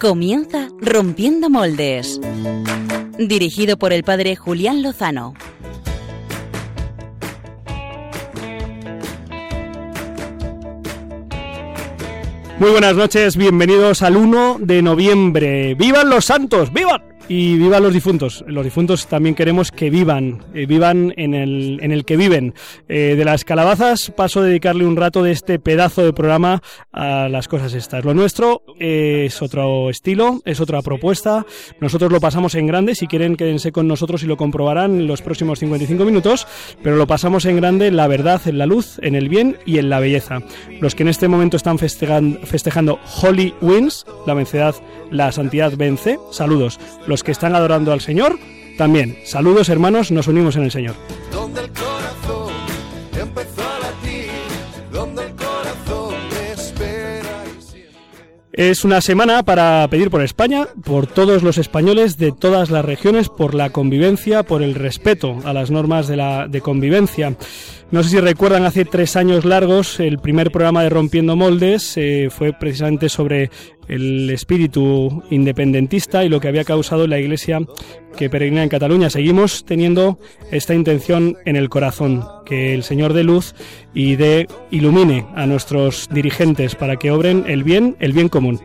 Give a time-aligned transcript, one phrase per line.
[0.00, 2.18] Comienza Rompiendo Moldes.
[3.18, 5.34] Dirigido por el padre Julián Lozano.
[12.58, 15.74] Muy buenas noches, bienvenidos al 1 de noviembre.
[15.74, 16.72] ¡Vivan los santos!
[16.72, 17.09] ¡Vivan!
[17.30, 18.44] Y vivan los difuntos.
[18.48, 22.54] Los difuntos también queremos que vivan, eh, vivan en el, en el que viven.
[22.88, 27.28] Eh, de las calabazas paso a dedicarle un rato de este pedazo de programa a
[27.28, 28.04] las cosas estas.
[28.04, 31.46] Lo nuestro es otro estilo, es otra propuesta.
[31.80, 35.22] Nosotros lo pasamos en grande, si quieren quédense con nosotros y lo comprobarán en los
[35.22, 36.48] próximos 55 minutos,
[36.82, 39.78] pero lo pasamos en grande en la verdad, en la luz, en el bien y
[39.78, 40.40] en la belleza.
[40.80, 44.74] Los que en este momento están festejando, festejando Holy Wins, la vencedad,
[45.12, 46.80] la santidad vence, saludos.
[47.06, 48.38] Los que están adorando al Señor,
[48.76, 49.18] también.
[49.24, 50.94] Saludos hermanos, nos unimos en el Señor.
[58.52, 63.30] Es una semana para pedir por España, por todos los españoles de todas las regiones,
[63.30, 67.36] por la convivencia, por el respeto a las normas de, la, de convivencia.
[67.90, 72.28] No sé si recuerdan, hace tres años largos, el primer programa de Rompiendo Moldes eh,
[72.30, 73.50] fue precisamente sobre
[73.90, 77.60] el espíritu independentista y lo que había causado la Iglesia
[78.16, 79.10] que peregrina en Cataluña.
[79.10, 80.18] Seguimos teniendo
[80.50, 83.54] esta intención en el corazón, que el Señor de luz
[83.92, 88.60] y de ilumine a nuestros dirigentes para que obren el bien, el bien común.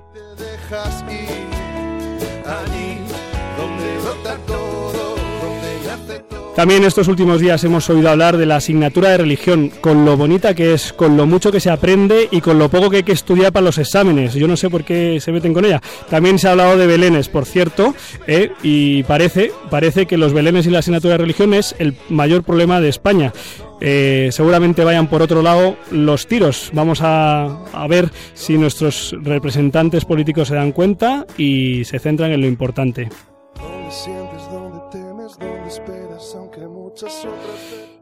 [6.55, 10.55] También estos últimos días hemos oído hablar de la asignatura de religión, con lo bonita
[10.55, 13.11] que es, con lo mucho que se aprende y con lo poco que hay que
[13.11, 14.35] estudiar para los exámenes.
[14.35, 15.81] Yo no sé por qué se meten con ella.
[16.09, 17.93] También se ha hablado de belenes, por cierto,
[18.25, 18.53] ¿eh?
[18.63, 22.79] y parece, parece que los belenes y la asignatura de religión es el mayor problema
[22.79, 23.33] de España.
[23.81, 26.69] Eh, seguramente vayan por otro lado los tiros.
[26.71, 32.39] Vamos a, a, ver si nuestros representantes políticos se dan cuenta y se centran en
[32.39, 33.09] lo importante.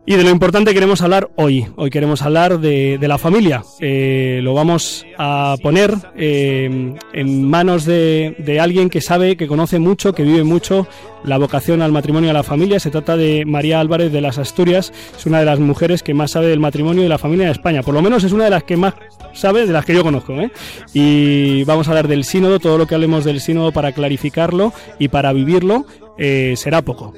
[0.05, 1.65] Y de lo importante queremos hablar hoy.
[1.77, 3.63] Hoy queremos hablar de, de la familia.
[3.79, 9.79] Eh, lo vamos a poner eh, en manos de, de, alguien que sabe, que conoce
[9.79, 10.87] mucho, que vive mucho
[11.23, 12.81] la vocación al matrimonio y a la familia.
[12.81, 14.91] Se trata de María Álvarez de las Asturias.
[15.17, 17.51] Es una de las mujeres que más sabe del matrimonio y de la familia en
[17.51, 17.81] España.
[17.81, 18.95] Por lo menos es una de las que más
[19.33, 20.33] sabe de las que yo conozco.
[20.33, 20.51] ¿eh?
[20.93, 25.07] Y vamos a hablar del sínodo, todo lo que hablemos del sínodo para clarificarlo y
[25.07, 25.85] para vivirlo
[26.17, 27.13] eh, será poco.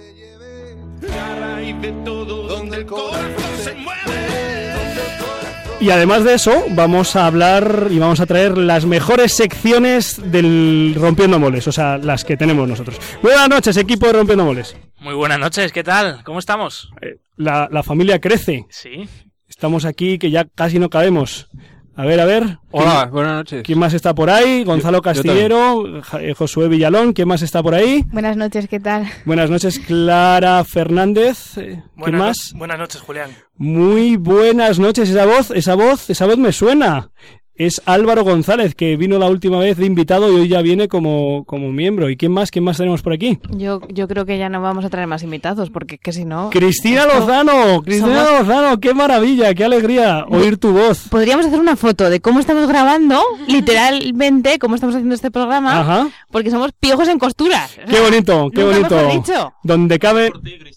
[5.80, 10.96] Y además de eso, vamos a hablar y vamos a traer las mejores secciones del
[10.98, 13.00] Rompiendo Moles, o sea, las que tenemos nosotros.
[13.22, 14.76] Buenas noches, equipo de Rompiendo Moles.
[15.00, 16.24] Muy buenas noches, ¿qué tal?
[16.24, 16.90] ¿Cómo estamos?
[17.02, 18.66] Eh, la, la familia crece.
[18.70, 19.08] Sí.
[19.48, 21.50] Estamos aquí que ya casi no cabemos.
[21.98, 22.60] A ver, a ver.
[22.72, 23.64] Hola, buenas noches.
[23.64, 24.66] ¿Quién más está por ahí?
[24.66, 28.04] Gonzalo Castillero, yo Josué Villalón, ¿quién más está por ahí?
[28.12, 29.08] Buenas noches, ¿qué tal?
[29.24, 31.54] Buenas noches, Clara Fernández.
[31.54, 32.54] ¿Quién buenas más?
[32.54, 33.32] Buenas noches, Julián.
[33.56, 37.12] Muy buenas noches, esa voz, esa voz, esa voz me suena
[37.56, 41.46] es Álvaro González, que vino la última vez de invitado y hoy ya viene como,
[41.46, 42.10] como miembro.
[42.10, 42.52] ¿Y quién más?
[42.52, 43.40] ¿Quién más tenemos por aquí?
[43.52, 46.50] Yo, yo creo que ya no vamos a traer más invitados, porque que si no...
[46.50, 47.82] ¡Cristina Lozano!
[47.84, 48.48] ¡Cristina somos...
[48.48, 48.80] Lozano!
[48.80, 49.54] ¡Qué maravilla!
[49.54, 51.08] ¡Qué alegría oír tu voz!
[51.10, 56.10] Podríamos hacer una foto de cómo estamos grabando, literalmente, cómo estamos haciendo este programa, Ajá.
[56.32, 57.68] porque somos piojos en costura.
[57.90, 58.50] ¡Qué bonito!
[58.54, 59.08] ¡Qué bonito!
[59.08, 59.54] Dicho.
[59.64, 60.32] Donde cabe...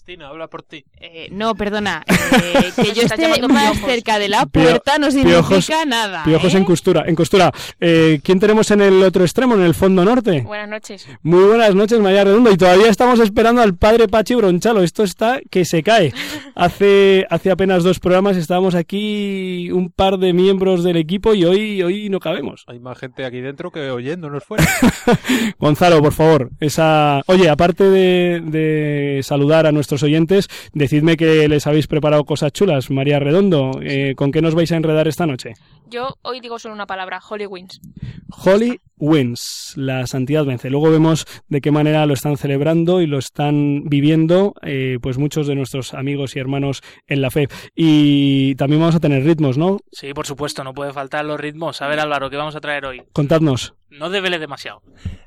[0.09, 0.83] Cristina, habla por ti.
[0.99, 2.03] Eh, no, perdona.
[2.07, 3.77] Eh, que yo esté más piojos.
[3.85, 6.23] cerca de la puerta no significa piojos, nada.
[6.23, 6.57] Piojos ¿eh?
[6.57, 7.03] en costura.
[7.05, 7.51] En costura.
[7.79, 10.41] Eh, ¿Quién tenemos en el otro extremo, en el fondo norte?
[10.41, 11.07] Buenas noches.
[11.21, 12.49] Muy buenas noches, María Redondo.
[12.51, 14.81] Y todavía estamos esperando al padre Pachi Bronchalo.
[14.81, 16.11] Esto está que se cae.
[16.55, 21.81] Hace, hace apenas dos programas estábamos aquí un par de miembros del equipo y hoy,
[21.81, 22.65] hoy no cabemos.
[22.67, 24.65] Hay más gente aquí dentro que oyéndonos fuera.
[25.59, 27.21] Gonzalo, por favor, esa...
[27.27, 32.89] Oye, aparte de, de, saludar a nuestros oyentes, decidme que les habéis preparado cosas chulas.
[32.89, 35.53] María Redondo, eh, ¿con qué nos vais a enredar esta noche?
[35.89, 37.81] Yo hoy digo solo una palabra, Holy Wins.
[38.29, 40.69] Holy Wins, la santidad vence.
[40.69, 45.47] Luego vemos de qué manera lo están celebrando y lo están viviendo eh, pues muchos
[45.47, 47.47] de nuestros amigos y hermanos en la fe.
[47.75, 49.79] Y también vamos a tener ritmos, ¿no?
[49.91, 51.81] Sí, por supuesto, no puede faltar los ritmos.
[51.81, 53.01] A ver, Álvaro, ¿qué vamos a traer hoy?
[53.13, 53.73] Contadnos.
[53.91, 54.81] No devele demasiado.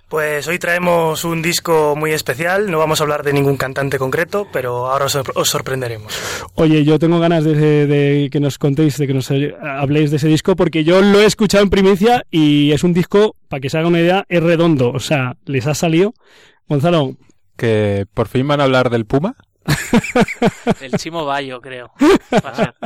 [0.08, 4.46] Pues hoy traemos un disco muy especial, no vamos a hablar de ningún cantante concreto,
[4.52, 6.12] pero ahora os, os sorprenderemos.
[6.54, 10.28] Oye, yo tengo ganas de, de, que nos contéis, de que nos habléis de ese
[10.28, 13.78] disco, porque yo lo he escuchado en primicia y es un disco, para que se
[13.78, 16.12] haga una idea, es redondo, o sea, les ha salido.
[16.68, 17.16] Gonzalo.
[17.56, 19.36] Que por fin van a hablar del Puma.
[20.80, 21.90] El Chimo Bayo, creo.
[22.32, 22.74] Va a ser.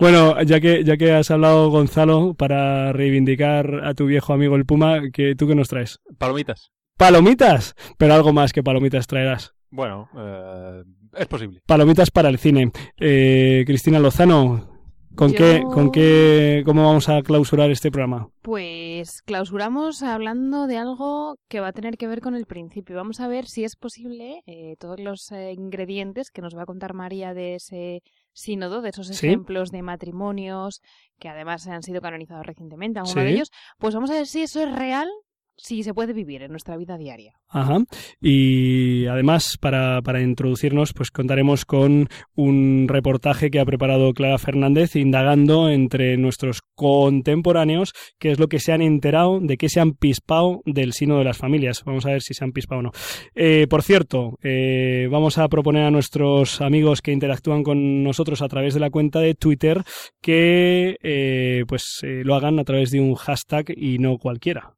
[0.00, 4.64] Bueno, ya que, ya que has hablado, Gonzalo, para reivindicar a tu viejo amigo el
[4.64, 5.98] Puma, que ¿tú qué nos traes?
[6.18, 6.70] Palomitas.
[6.96, 9.54] Palomitas, pero algo más que palomitas traerás.
[9.70, 10.82] Bueno, eh,
[11.16, 11.60] es posible.
[11.66, 12.70] Palomitas para el cine.
[12.98, 14.75] Eh, Cristina Lozano,
[15.16, 18.28] ¿con Yo- qué, con qué, cómo vamos a clausurar este programa?
[18.42, 22.96] Pues clausuramos hablando de algo que va a tener que ver con el principio.
[22.96, 26.66] Vamos a ver si es posible eh, todos los eh, ingredientes que nos va a
[26.66, 28.02] contar María de ese
[28.32, 29.26] sínodo, de esos Sí.
[29.26, 30.80] ejemplos de matrimonios
[31.18, 33.20] que además han sido canonizados recientemente, algunos Sí.
[33.26, 33.50] de ellos.
[33.78, 35.08] Pues vamos a ver si eso es real,
[35.56, 37.34] si se puede vivir en nuestra vida diaria.
[37.48, 37.78] Ajá.
[38.20, 44.96] Y además, para, para introducirnos, pues contaremos con un reportaje que ha preparado Clara Fernández,
[44.96, 49.92] indagando entre nuestros contemporáneos qué es lo que se han enterado, de qué se han
[49.92, 51.82] pispado del sino de las familias.
[51.84, 52.92] Vamos a ver si se han pispado o no.
[53.34, 58.48] Eh, por cierto, eh, vamos a proponer a nuestros amigos que interactúan con nosotros a
[58.48, 59.82] través de la cuenta de Twitter
[60.20, 64.75] que eh, pues eh, lo hagan a través de un hashtag y no cualquiera.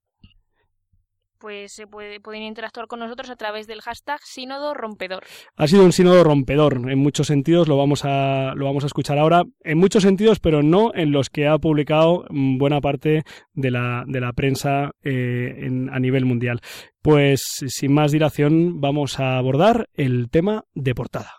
[1.39, 5.23] Pues se puede, pueden interactuar con nosotros a través del hashtag sínodo rompedor.
[5.57, 9.19] Ha sido un sínodo rompedor en muchos sentidos, lo vamos a lo vamos a escuchar
[9.19, 14.03] ahora, en muchos sentidos, pero no en los que ha publicado buena parte de la,
[14.07, 16.61] de la prensa eh, en- a nivel mundial.
[17.03, 21.35] Pues sin más dilación vamos a abordar el tema de portada.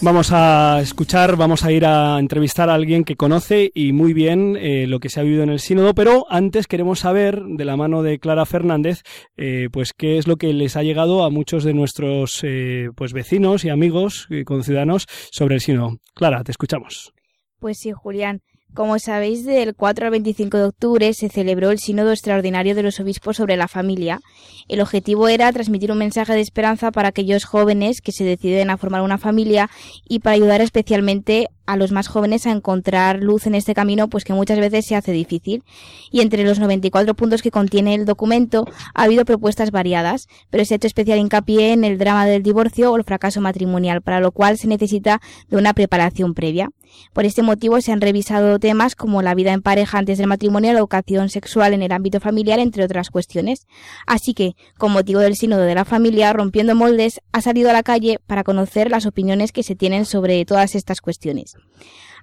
[0.00, 4.56] Vamos a escuchar, vamos a ir a entrevistar a alguien que conoce y muy bien
[4.56, 7.76] eh, lo que se ha vivido en el sínodo, pero antes queremos saber, de la
[7.76, 9.02] mano de Clara Fernández,
[9.36, 13.12] eh, pues qué es lo que les ha llegado a muchos de nuestros eh, pues
[13.12, 15.98] vecinos y amigos, eh, conciudadanos, sobre el sínodo.
[16.14, 17.12] Clara, te escuchamos.
[17.58, 18.40] Pues sí, Julián.
[18.74, 23.00] Como sabéis, del 4 al 25 de octubre se celebró el Sínodo Extraordinario de los
[23.00, 24.20] Obispos sobre la Familia.
[24.68, 28.76] El objetivo era transmitir un mensaje de esperanza para aquellos jóvenes que se deciden a
[28.76, 29.68] formar una familia
[30.08, 34.24] y para ayudar especialmente a los más jóvenes a encontrar luz en este camino, pues
[34.24, 35.64] que muchas veces se hace difícil.
[36.12, 38.64] Y entre los 94 puntos que contiene el documento
[38.94, 42.92] ha habido propuestas variadas, pero se ha hecho especial hincapié en el drama del divorcio
[42.92, 46.70] o el fracaso matrimonial, para lo cual se necesita de una preparación previa.
[47.12, 50.72] Por este motivo se han revisado temas como la vida en pareja antes del matrimonio,
[50.72, 53.66] la educación sexual en el ámbito familiar, entre otras cuestiones.
[54.06, 57.82] Así que, con motivo del sínodo de la familia, Rompiendo Moldes ha salido a la
[57.82, 61.56] calle para conocer las opiniones que se tienen sobre todas estas cuestiones.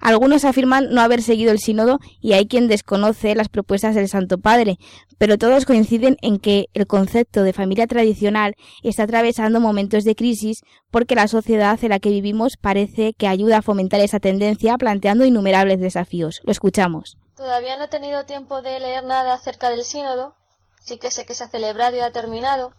[0.00, 4.38] Algunos afirman no haber seguido el sínodo y hay quien desconoce las propuestas del Santo
[4.38, 4.78] Padre,
[5.18, 10.62] pero todos coinciden en que el concepto de familia tradicional está atravesando momentos de crisis
[10.90, 15.24] porque la sociedad en la que vivimos parece que ayuda a fomentar esa tendencia planteando
[15.24, 16.40] innumerables desafíos.
[16.44, 17.16] Lo escuchamos.
[17.36, 20.34] Todavía no he tenido tiempo de leer nada acerca del sínodo,
[20.80, 22.72] sí que sé que se ha celebrado y ha terminado,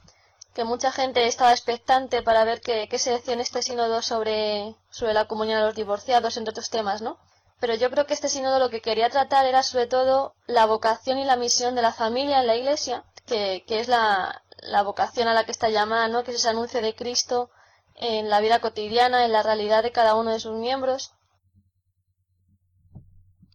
[0.57, 4.73] que mucha gente estaba expectante para ver qué, qué se decía en este sínodo sobre,
[4.89, 7.19] sobre la comunión de los divorciados, entre otros temas, ¿no?
[7.59, 11.19] Pero yo creo que este sínodo lo que quería tratar era sobre todo la vocación
[11.19, 15.27] y la misión de la familia en la iglesia, que, que es la, la vocación
[15.27, 16.23] a la que está llamada, ¿no?
[16.23, 17.51] Que es ese anuncio de Cristo
[17.93, 21.13] en la vida cotidiana, en la realidad de cada uno de sus miembros.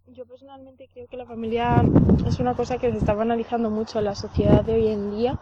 [0.07, 1.83] Yo personalmente creo que la familia
[2.29, 5.41] es una cosa que se está banalizando mucho en la sociedad de hoy en día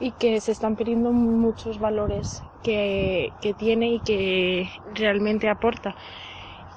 [0.00, 5.96] y que se están perdiendo muchos valores que, que tiene y que realmente aporta.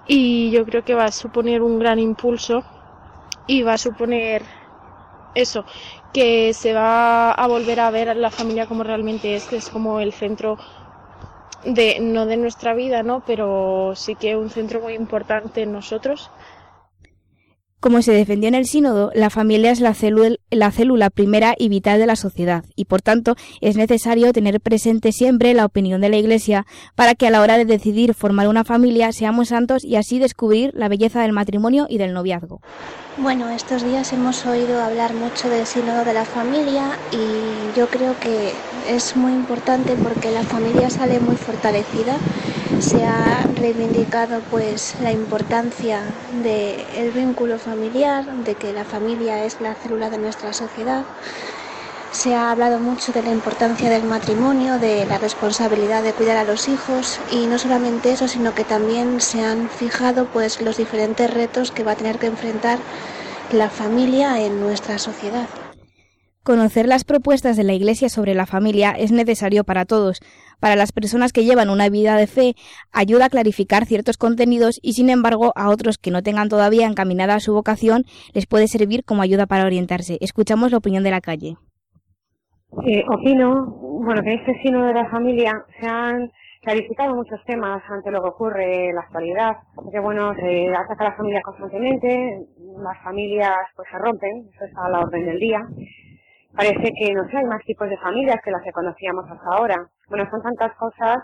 [0.05, 2.65] Y yo creo que va a suponer un gran impulso
[3.47, 4.45] y va a suponer
[5.33, 5.65] eso,
[6.13, 9.69] que se va a volver a ver a la familia como realmente es, que es
[9.69, 10.57] como el centro
[11.63, 13.21] de, no de nuestra vida, ¿no?
[13.21, 16.31] Pero sí que un centro muy importante en nosotros.
[17.83, 19.93] Como se defendió en el sínodo, la familia es la
[20.51, 25.11] la célula primera y vital de la sociedad y, por tanto, es necesario tener presente
[25.11, 28.63] siempre la opinión de la Iglesia para que a la hora de decidir formar una
[28.63, 32.61] familia seamos santos y así descubrir la belleza del matrimonio y del noviazgo.
[33.17, 38.17] Bueno, estos días hemos oído hablar mucho del sínodo de la familia y yo creo
[38.17, 38.53] que
[38.87, 42.17] es muy importante porque la familia sale muy fortalecida.
[42.79, 46.01] Se ha reivindicado pues la importancia
[46.43, 51.03] del vínculo familiar, de que la familia es la célula de nuestra sociedad.
[52.11, 56.43] Se ha hablado mucho de la importancia del matrimonio, de la responsabilidad de cuidar a
[56.43, 61.33] los hijos y no solamente eso, sino que también se han fijado pues los diferentes
[61.33, 62.77] retos que va a tener que enfrentar
[63.51, 65.47] la familia en nuestra sociedad.
[66.43, 70.19] Conocer las propuestas de la Iglesia sobre la familia es necesario para todos.
[70.59, 72.55] Para las personas que llevan una vida de fe,
[72.91, 77.39] ayuda a clarificar ciertos contenidos y, sin embargo, a otros que no tengan todavía encaminada
[77.39, 80.17] su vocación, les puede servir como ayuda para orientarse.
[80.19, 81.55] Escuchamos la opinión de la calle.
[82.87, 86.29] Eh, opino, bueno, que este sino de la familia se han
[86.61, 91.09] clarificado muchos temas ante lo que ocurre en la actualidad, porque bueno, se ataca a
[91.09, 92.47] la familia constantemente,
[92.83, 95.61] las familias pues se rompen, eso está a la orden del día,
[96.55, 99.89] parece que no sé, hay más tipos de familias que las que conocíamos hasta ahora.
[100.09, 101.17] Bueno, son tantas cosas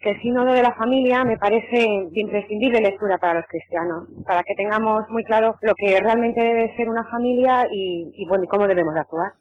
[0.00, 4.42] que el sínodo de la familia me parece de imprescindible lectura para los cristianos, para
[4.42, 8.48] que tengamos muy claro lo que realmente debe ser una familia y, y bueno, y
[8.48, 9.32] cómo debemos actuar.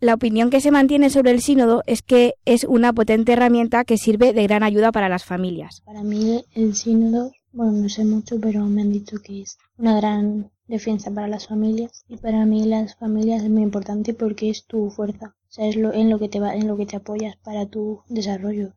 [0.00, 3.98] La opinión que se mantiene sobre el sínodo es que es una potente herramienta que
[3.98, 5.82] sirve de gran ayuda para las familias.
[5.84, 10.00] Para mí el sínodo, bueno, no sé mucho, pero me han dicho que es una
[10.00, 14.64] gran defensa para las familias y para mí las familias es muy importante porque es
[14.64, 16.96] tu fuerza, o sea, es lo, en lo que te va, en lo que te
[16.96, 18.72] apoyas para tu desarrollo.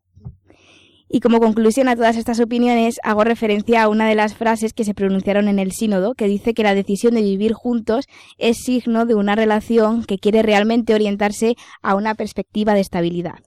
[1.08, 4.84] Y como conclusión a todas estas opiniones, hago referencia a una de las frases que
[4.84, 8.06] se pronunciaron en el sínodo, que dice que la decisión de vivir juntos
[8.40, 13.44] es signo de una relación que quiere realmente orientarse a una perspectiva de estabilidad.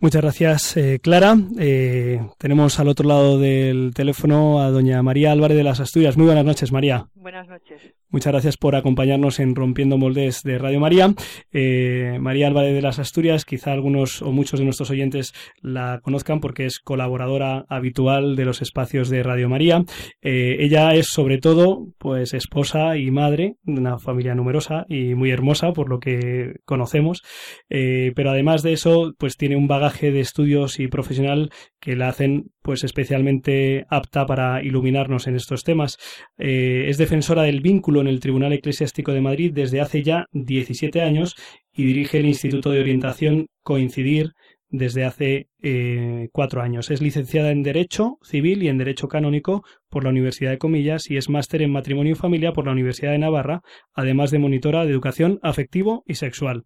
[0.00, 1.36] Muchas gracias, eh, Clara.
[1.58, 6.16] Eh, tenemos al otro lado del teléfono a doña María Álvarez de las Asturias.
[6.16, 7.06] Muy buenas noches, María.
[7.14, 7.80] Buenas noches.
[8.12, 11.14] Muchas gracias por acompañarnos en Rompiendo Moldes de Radio María.
[11.52, 16.40] Eh, María Álvarez de las Asturias, quizá algunos o muchos de nuestros oyentes la conozcan
[16.40, 19.84] porque es colaboradora habitual de los espacios de Radio María.
[20.22, 25.30] Eh, ella es sobre todo pues esposa y madre de una familia numerosa y muy
[25.30, 27.22] hermosa por lo que conocemos,
[27.68, 32.08] eh, pero además de eso pues tiene un bagaje de estudios y profesional que la
[32.08, 35.98] hacen pues especialmente apta para iluminarnos en estos temas.
[36.36, 41.36] es defensora del vínculo en el Tribunal Eclesiástico de Madrid desde hace ya 17 años
[41.72, 44.32] y dirige el Instituto de Orientación Coincidir
[44.70, 46.90] desde hace eh, cuatro años.
[46.90, 51.16] Es licenciada en Derecho Civil y en Derecho Canónico por la Universidad de Comillas y
[51.16, 53.62] es máster en Matrimonio y Familia por la Universidad de Navarra,
[53.92, 56.64] además de monitora de Educación Afectivo y Sexual.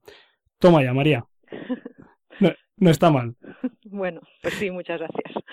[0.58, 1.24] Toma ya, María.
[2.76, 3.34] no está mal.
[3.84, 5.44] Bueno, pues sí, muchas gracias.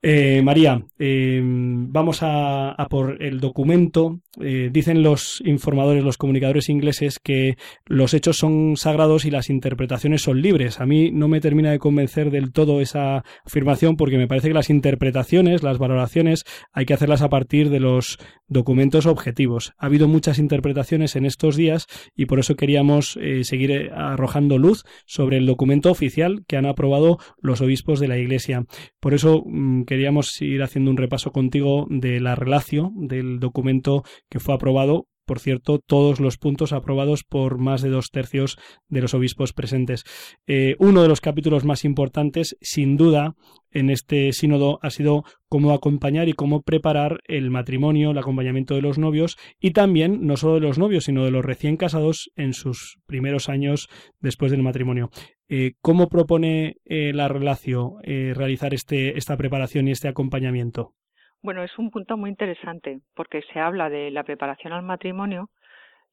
[0.00, 4.20] Eh, María, eh, vamos a, por el documento.
[4.40, 10.22] Eh, dicen los informadores, los comunicadores ingleses, que los hechos son sagrados y las interpretaciones
[10.22, 10.80] son libres.
[10.80, 14.54] A mí no me termina de convencer del todo esa afirmación porque me parece que
[14.54, 19.74] las interpretaciones, las valoraciones, hay que hacerlas a partir de los documentos objetivos.
[19.78, 25.36] Ha habido muchas interpretaciones en estos días y por eso queríamos seguir arrojando luz sobre
[25.36, 28.64] el documento oficial que han aprobado los obispos de la Iglesia.
[29.00, 34.38] Por eso mm, queríamos ir haciendo un repaso contigo de la relación del documento que
[34.38, 38.56] fue aprobado por cierto, todos los puntos aprobados por más de dos tercios
[38.88, 40.04] de los obispos presentes.
[40.46, 43.36] Eh, uno de los capítulos más importantes, sin duda,
[43.70, 48.80] en este sínodo ha sido cómo acompañar y cómo preparar el matrimonio, el acompañamiento de
[48.80, 52.54] los novios y también no solo de los novios, sino de los recién casados en
[52.54, 53.88] sus primeros años
[54.20, 55.10] después del matrimonio.
[55.48, 60.92] Eh, ¿Cómo propone eh, la relación realizar este, esta preparación y este acompañamiento?
[61.40, 65.50] Bueno, es un punto muy interesante porque se habla de la preparación al matrimonio,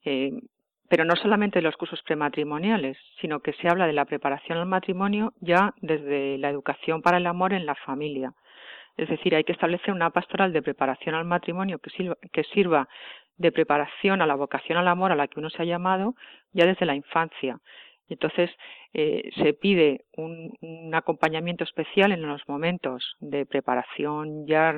[0.03, 0.31] eh,
[0.87, 4.67] pero no solamente de los cursos prematrimoniales, sino que se habla de la preparación al
[4.67, 8.33] matrimonio ya desde la educación para el amor en la familia.
[8.97, 12.87] Es decir, hay que establecer una pastoral de preparación al matrimonio que sirva, que sirva
[13.37, 16.13] de preparación a la vocación al amor a la que uno se ha llamado
[16.53, 17.59] ya desde la infancia.
[18.07, 18.51] Entonces,
[18.93, 20.53] eh, se pide un,
[20.93, 24.73] acompañamiento especial en los momentos de preparación ya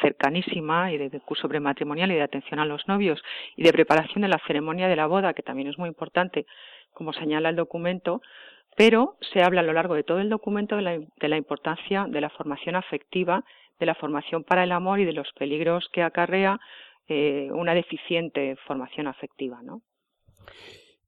[0.00, 3.20] cercanísima y de, curso prematrimonial y de atención a los novios
[3.56, 6.46] y de preparación de la ceremonia de la boda, que también es muy importante,
[6.92, 8.22] como señala el documento,
[8.76, 12.06] pero se habla a lo largo de todo el documento de la, de la importancia
[12.08, 13.44] de la formación afectiva,
[13.78, 16.60] de la formación para el amor y de los peligros que acarrea
[17.08, 19.82] eh, una deficiente formación afectiva, ¿no?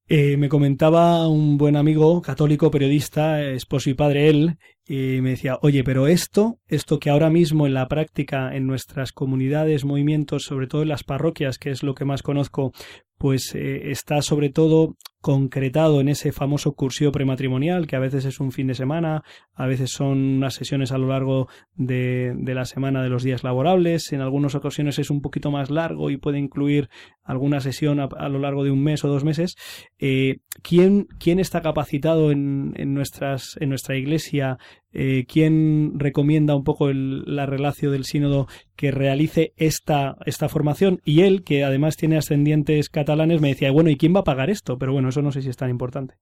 [0.08, 5.58] Eh, me comentaba un buen amigo católico, periodista, esposo y padre él, y me decía,
[5.62, 10.68] oye, pero esto, esto que ahora mismo en la práctica, en nuestras comunidades, movimientos, sobre
[10.68, 12.72] todo en las parroquias, que es lo que más conozco,
[13.18, 18.38] pues eh, está sobre todo concretado en ese famoso cursio prematrimonial, que a veces es
[18.38, 22.64] un fin de semana, a veces son unas sesiones a lo largo de, de, la
[22.64, 26.38] semana de los días laborables, en algunas ocasiones es un poquito más largo y puede
[26.38, 26.88] incluir
[27.24, 29.56] alguna sesión a, lo largo de un mes o dos meses.
[29.98, 34.58] Eh, ¿quién, ¿Quién está capacitado en, en, nuestras, en nuestra iglesia
[34.98, 41.00] eh, ¿quién recomienda un poco el, la relación del sínodo que realice esta, esta formación?
[41.04, 44.48] Y él, que además tiene ascendientes catalanes, me decía, bueno, ¿y quién va a pagar
[44.48, 44.78] esto?
[44.78, 46.14] Pero bueno, eso no sé si es tan importante.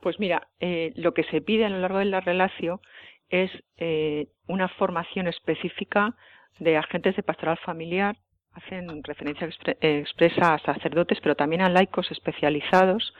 [0.00, 2.80] Pues mira, eh, lo que se pide a lo largo de la relación
[3.30, 6.16] es eh, una formación específica
[6.58, 8.16] de agentes de pastoral familiar,
[8.52, 9.48] hacen referencia
[9.80, 13.14] expresa a sacerdotes, pero también a laicos especializados,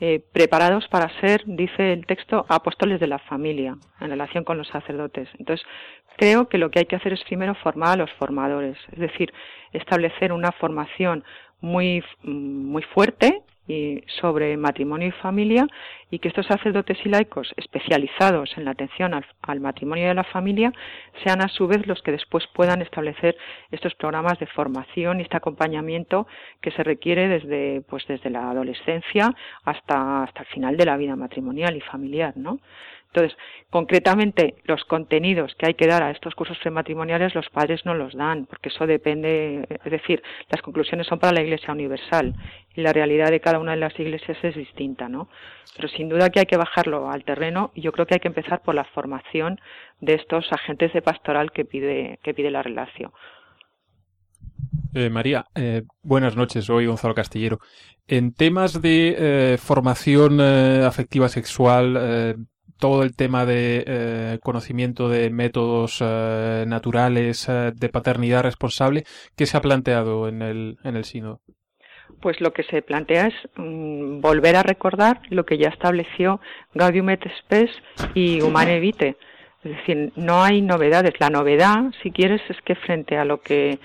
[0.00, 4.68] eh, preparados para ser, dice el texto, apóstoles de la familia en relación con los
[4.68, 5.28] sacerdotes.
[5.38, 5.66] Entonces,
[6.16, 9.32] creo que lo que hay que hacer es primero formar a los formadores, es decir,
[9.72, 11.24] establecer una formación
[11.60, 15.68] muy, muy fuerte y sobre matrimonio y familia
[16.10, 20.24] y que estos sacerdotes y laicos especializados en la atención al, matrimonio y a la
[20.24, 20.72] familia
[21.22, 23.36] sean a su vez los que después puedan establecer
[23.70, 26.26] estos programas de formación y este acompañamiento
[26.62, 29.34] que se requiere desde pues desde la adolescencia
[29.64, 32.58] hasta hasta el final de la vida matrimonial y familiar, ¿no?
[33.12, 33.36] Entonces,
[33.70, 38.14] concretamente, los contenidos que hay que dar a estos cursos prematrimoniales los padres no los
[38.14, 42.34] dan, porque eso depende, es decir, las conclusiones son para la Iglesia Universal
[42.74, 45.28] y la realidad de cada una de las iglesias es distinta, ¿no?
[45.74, 48.28] Pero sin duda que hay que bajarlo al terreno y yo creo que hay que
[48.28, 49.58] empezar por la formación
[50.00, 53.10] de estos agentes de pastoral que pide, que pide la relación.
[54.94, 57.58] Eh, María, eh, buenas noches, soy Gonzalo Castillero.
[58.06, 62.38] En temas de eh, formación afectiva sexual,
[62.78, 69.04] todo el tema de eh, conocimiento de métodos eh, naturales eh, de paternidad responsable,
[69.36, 71.40] ¿qué se ha planteado en el, en el sínodo?
[72.20, 76.40] Pues lo que se plantea es mm, volver a recordar lo que ya estableció
[76.74, 77.70] Gaudium et Spes
[78.14, 79.16] y Humane Vitae.
[79.64, 81.14] Es decir, no hay novedades.
[81.18, 83.78] La novedad, si quieres, es que frente a lo que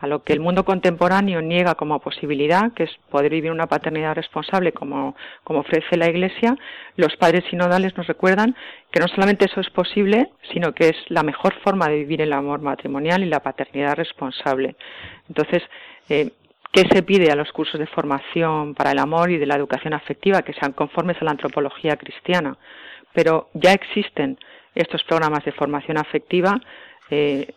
[0.00, 4.14] a lo que el mundo contemporáneo niega como posibilidad, que es poder vivir una paternidad
[4.14, 5.14] responsable como,
[5.44, 6.56] como ofrece la Iglesia,
[6.96, 8.56] los padres sinodales nos recuerdan
[8.90, 12.32] que no solamente eso es posible, sino que es la mejor forma de vivir el
[12.32, 14.74] amor matrimonial y la paternidad responsable.
[15.28, 15.62] Entonces,
[16.08, 16.30] eh,
[16.72, 19.92] ¿qué se pide a los cursos de formación para el amor y de la educación
[19.92, 22.56] afectiva que sean conformes a la antropología cristiana?
[23.12, 24.38] Pero ya existen
[24.74, 26.58] estos programas de formación afectiva
[27.10, 27.52] eh,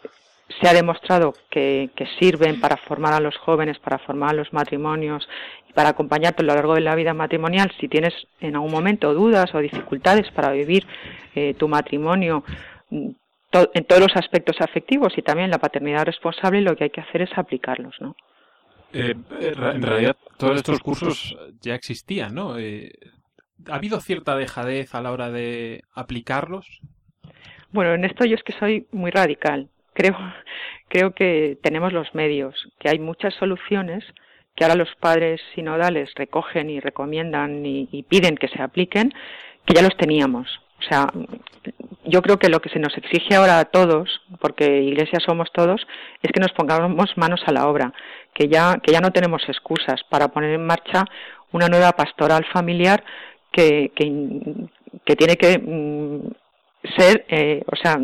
[0.49, 5.27] se ha demostrado que, sirven para formar a los jóvenes, para formar a los matrimonios
[5.69, 7.71] y para acompañarte a lo largo de la vida matrimonial.
[7.79, 10.85] Si tienes en algún momento dudas o dificultades para vivir
[11.35, 12.43] eh, tu matrimonio
[12.89, 13.09] mm,
[13.73, 17.21] en todos los aspectos afectivos y también la paternidad responsable, lo que hay que hacer
[17.21, 18.15] es aplicarlos, ¿no?
[18.93, 22.59] Eh, en realidad, todos estos cursos ya existían, ¿no?
[22.59, 22.91] Eh,
[23.67, 26.81] ¿Ha habido cierta dejadez a la hora de aplicarlos?
[27.71, 30.15] Bueno, en esto yo es que soy muy radical creo,
[30.89, 34.03] creo que tenemos los medios, que hay muchas soluciones
[34.55, 39.13] que ahora los padres sinodales recogen y recomiendan y, piden que se apliquen,
[39.65, 40.47] que ya los teníamos.
[40.79, 41.07] O sea,
[42.05, 45.87] yo creo que lo que se nos exige ahora a todos, porque iglesia somos todos,
[46.21, 47.93] es que nos pongamos manos a la obra,
[48.33, 51.05] que ya, que ya no tenemos excusas para poner en marcha
[51.51, 53.03] una nueva pastoral familiar
[53.51, 56.31] que, que, tiene que mm,
[56.97, 57.97] ser, eh, o sea,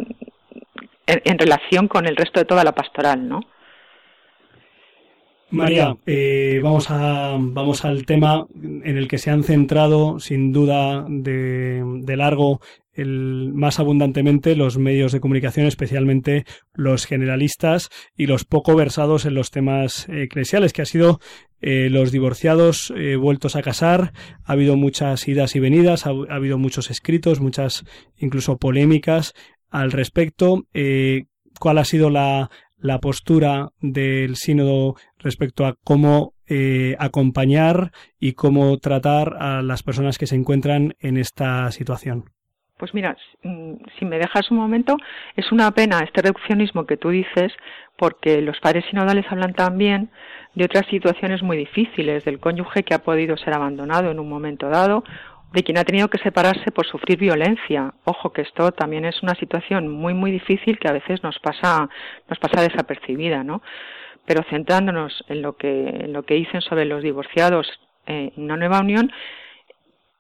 [1.09, 3.41] en, relación con el resto de toda la pastoral, ¿no?
[5.51, 11.05] María, eh, vamos, a, vamos al tema en el que se han centrado, sin duda,
[11.09, 12.61] de, de, largo,
[12.93, 19.33] el, más abundantemente los medios de comunicación, especialmente los generalistas y los poco versados en
[19.33, 21.19] los temas eclesiales, que ha sido
[21.61, 24.13] eh, los divorciados eh, vueltos a casar.
[24.43, 27.85] Ha habido muchas idas y venidas, ha, ha habido muchos escritos, muchas
[28.17, 29.33] incluso polémicas
[29.69, 30.63] al respecto.
[30.73, 31.25] Eh,
[31.59, 38.77] ¿Cuál ha sido la, la, postura del sínodo respecto a cómo eh, acompañar y cómo
[38.77, 42.25] tratar a las personas que se encuentran en esta situación?
[42.79, 44.95] Pues mira, si me dejas un momento,
[45.35, 47.51] es una pena este reduccionismo que tú dices,
[47.97, 50.09] porque los padres sinodales hablan también
[50.55, 54.69] de otras situaciones muy difíciles, del cónyuge que ha podido ser abandonado en un momento
[54.69, 55.03] dado
[55.51, 57.93] de quien ha tenido que separarse por sufrir violencia.
[58.05, 61.89] Ojo que esto también es una situación muy muy difícil que a veces nos pasa
[62.29, 63.61] nos pasa desapercibida, ¿no?
[64.25, 67.67] Pero centrándonos en lo que en lo que dicen sobre los divorciados
[68.05, 69.11] eh, en una nueva unión,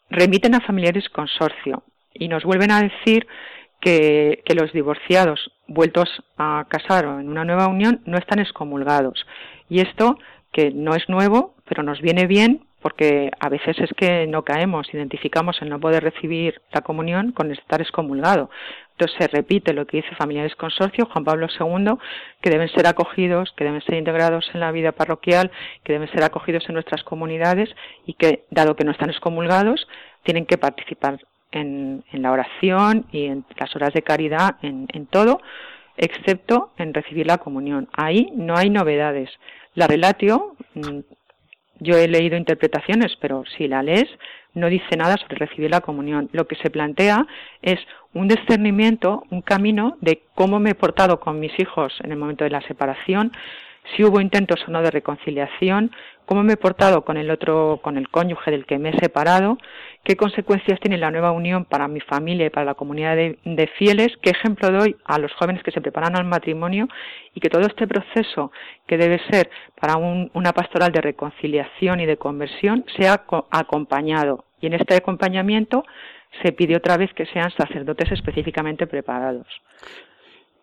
[0.09, 3.27] remiten a familiares consorcio y nos vuelven a decir
[3.81, 9.25] que, que los divorciados vueltos a casar o en una nueva unión no están excomulgados.
[9.69, 10.17] Y esto,
[10.51, 14.93] que no es nuevo, pero nos viene bien porque a veces es que no caemos,
[14.93, 18.49] identificamos el no poder recibir la comunión con estar excomulgado.
[18.91, 21.97] Entonces se repite lo que dice Familiares Consorcio, Juan Pablo II,
[22.41, 25.51] que deben ser acogidos, que deben ser integrados en la vida parroquial,
[25.83, 27.69] que deben ser acogidos en nuestras comunidades
[28.05, 29.87] y que, dado que no están excomulgados,
[30.23, 31.19] tienen que participar
[31.51, 35.41] en, la oración y en las horas de caridad, en, en todo,
[35.97, 37.89] excepto en recibir la comunión.
[37.93, 39.29] Ahí no hay novedades.
[39.75, 40.99] La relatio, mm,
[41.79, 44.07] yo he leído interpretaciones, pero si la lees,
[44.53, 46.29] no dice nada sobre recibir la comunión.
[46.33, 47.25] Lo que se plantea
[47.61, 47.79] es
[48.13, 52.43] un discernimiento, un camino de cómo me he portado con mis hijos en el momento
[52.43, 53.31] de la separación,
[53.95, 55.91] si hubo intentos o no de reconciliación,
[56.25, 59.57] cómo me he portado con el otro, con el cónyuge del que me he separado,
[60.03, 64.09] qué consecuencias tiene la nueva unión para mi familia y para la comunidad de, fieles,
[64.21, 66.87] qué ejemplo doy a los jóvenes que se preparan al matrimonio
[67.33, 68.51] y que todo este proceso
[68.85, 69.49] que debe ser
[69.79, 74.45] para una pastoral de reconciliación y de conversión sea acompañado.
[74.61, 75.83] Y en este acompañamiento
[76.43, 79.47] se pide otra vez que sean sacerdotes específicamente preparados.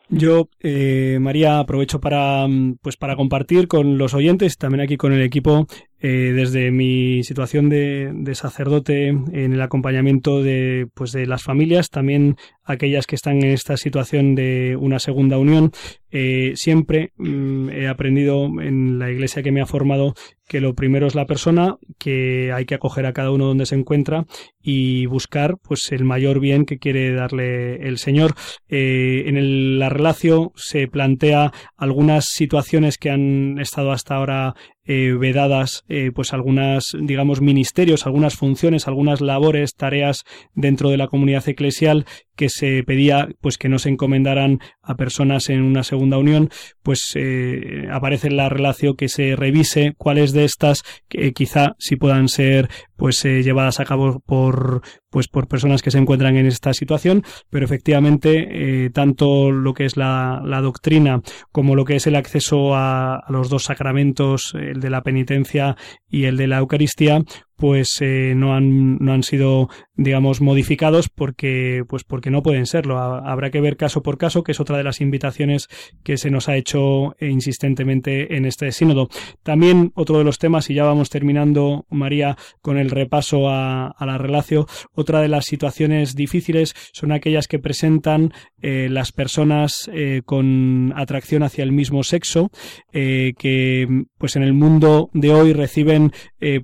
[0.08, 5.12] Yo, eh, María, aprovecho para, mm, pues para compartir con los oyentes, también aquí con
[5.12, 5.66] el equipo,
[6.00, 11.88] eh, desde mi situación de, de, sacerdote en el acompañamiento de, pues de las familias,
[11.90, 15.72] también aquellas que están en esta situación de una segunda unión,
[16.10, 20.14] eh, siempre mm, he aprendido en la iglesia que me ha formado
[20.48, 23.74] que lo primero es la persona, que hay que acoger a cada uno donde se
[23.74, 24.26] encuentra
[24.62, 28.34] y buscar pues el mayor bien que quiere darle el Señor.
[28.68, 34.54] Eh, en el, la relación se plantea algunas situaciones que han estado hasta ahora
[34.86, 41.08] eh, vedadas eh, pues algunas digamos ministerios algunas funciones algunas labores tareas dentro de la
[41.08, 46.18] comunidad eclesial que se pedía pues que no se encomendaran a personas en una segunda
[46.18, 46.50] unión
[46.82, 51.96] pues eh, aparece en la relación que se revise cuáles de estas que quizá si
[51.96, 56.74] puedan ser pues llevadas a cabo por pues por personas que se encuentran en esta
[56.74, 57.22] situación.
[57.48, 61.22] Pero efectivamente tanto lo que es la, la, doctrina
[61.52, 65.76] como lo que es el acceso a, a los dos sacramentos el de la penitencia
[66.08, 67.22] y el de la Eucaristía,
[67.56, 72.98] pues eh, no han no han sido digamos modificados porque pues porque no pueden serlo.
[72.98, 75.68] Habrá que ver caso por caso que es otra de las invitaciones
[76.02, 79.08] que se nos ha hecho insistentemente en este sínodo.
[79.42, 84.18] También otro de los temas y ya vamos terminando María con el repaso a, la
[84.18, 90.92] relación otra de las situaciones difíciles son aquellas que presentan eh, las personas eh, con
[90.96, 92.50] atracción hacia el mismo sexo
[92.92, 96.12] que pues en el mundo de hoy reciben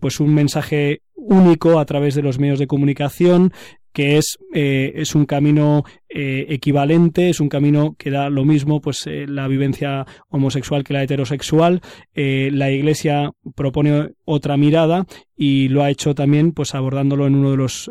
[0.00, 0.81] pues un mensaje
[1.28, 3.52] único a través de los medios de comunicación
[3.92, 8.80] que es, eh, es un camino eh, equivalente, es un camino que da lo mismo,
[8.80, 11.80] pues eh, la vivencia homosexual que la heterosexual.
[12.14, 15.04] la Iglesia propone otra mirada
[15.36, 17.90] y lo ha hecho también, pues abordándolo en uno de los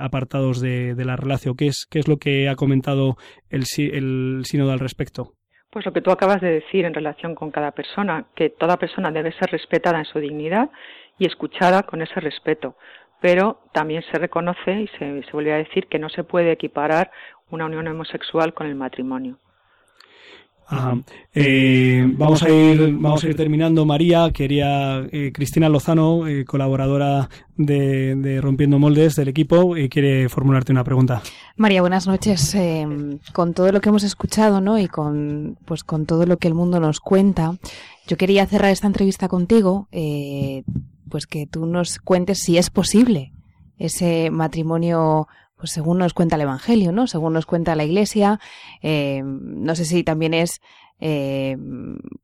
[0.00, 1.56] apartados de, la relación.
[1.56, 3.16] ¿Qué es, ¿Qué es lo que ha comentado
[3.48, 5.34] el, el sínodo al respecto?
[5.70, 9.10] Pues lo que tú acabas de decir en relación con cada persona, que toda persona
[9.10, 10.70] debe ser respetada en su dignidad
[11.18, 12.76] y escuchada con ese respeto.
[13.20, 17.10] Pero también se reconoce y se, se vuelve a decir que no se puede equiparar
[17.50, 19.38] una unión homosexual con el matrimonio.
[21.32, 23.86] Eh, vamos a ir vamos a ir terminando.
[23.86, 30.84] María quería eh, Cristina Lozano eh, colaboradora de, Rompiendo Moldes del equipo quiere formularte una
[30.84, 31.22] pregunta.
[31.56, 32.56] María buenas noches.
[33.32, 36.54] Con todo lo que hemos escuchado no y con pues con todo lo que el
[36.54, 37.54] mundo nos cuenta
[38.06, 39.88] yo quería cerrar esta entrevista contigo
[41.08, 43.32] pues que tú nos cuentes si es posible
[43.78, 47.08] ese matrimonio pues según nos cuenta el Evangelio, ¿no?
[47.08, 48.38] Según nos cuenta la Iglesia,
[48.80, 50.60] eh, no sé si también es
[51.00, 51.56] eh,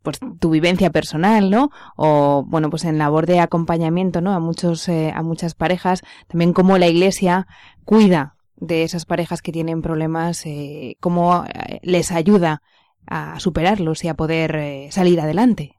[0.03, 1.71] pues tu vivencia personal, ¿no?
[1.97, 4.33] O bueno, pues en labor de acompañamiento, ¿no?
[4.33, 7.49] A muchos, eh, a muchas parejas, también cómo la Iglesia
[7.85, 12.63] cuida de esas parejas que tienen problemas, eh, cómo eh, les ayuda
[13.07, 15.77] a superarlos y a poder eh, salir adelante.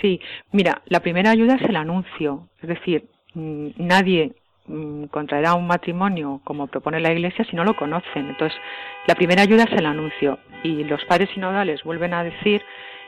[0.00, 0.20] Sí,
[0.52, 4.32] mira, la primera ayuda es el anuncio, es decir, mm, nadie
[4.66, 8.28] mm, contraerá un matrimonio como propone la Iglesia si no lo conocen.
[8.28, 8.58] Entonces,
[9.06, 12.62] la primera ayuda es el anuncio y los padres sinodales vuelven a decir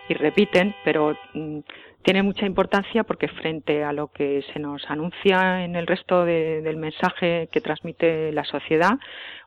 [0.09, 1.61] y repiten, pero mm,
[2.03, 6.76] tiene mucha importancia porque frente a lo que se nos anuncia en el resto del
[6.76, 8.98] mensaje que transmite la sociedad,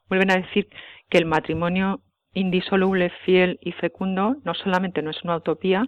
[0.07, 0.67] vuelven a decir
[1.09, 1.99] que el matrimonio
[2.33, 5.87] indisoluble, fiel y fecundo no solamente no es una utopía,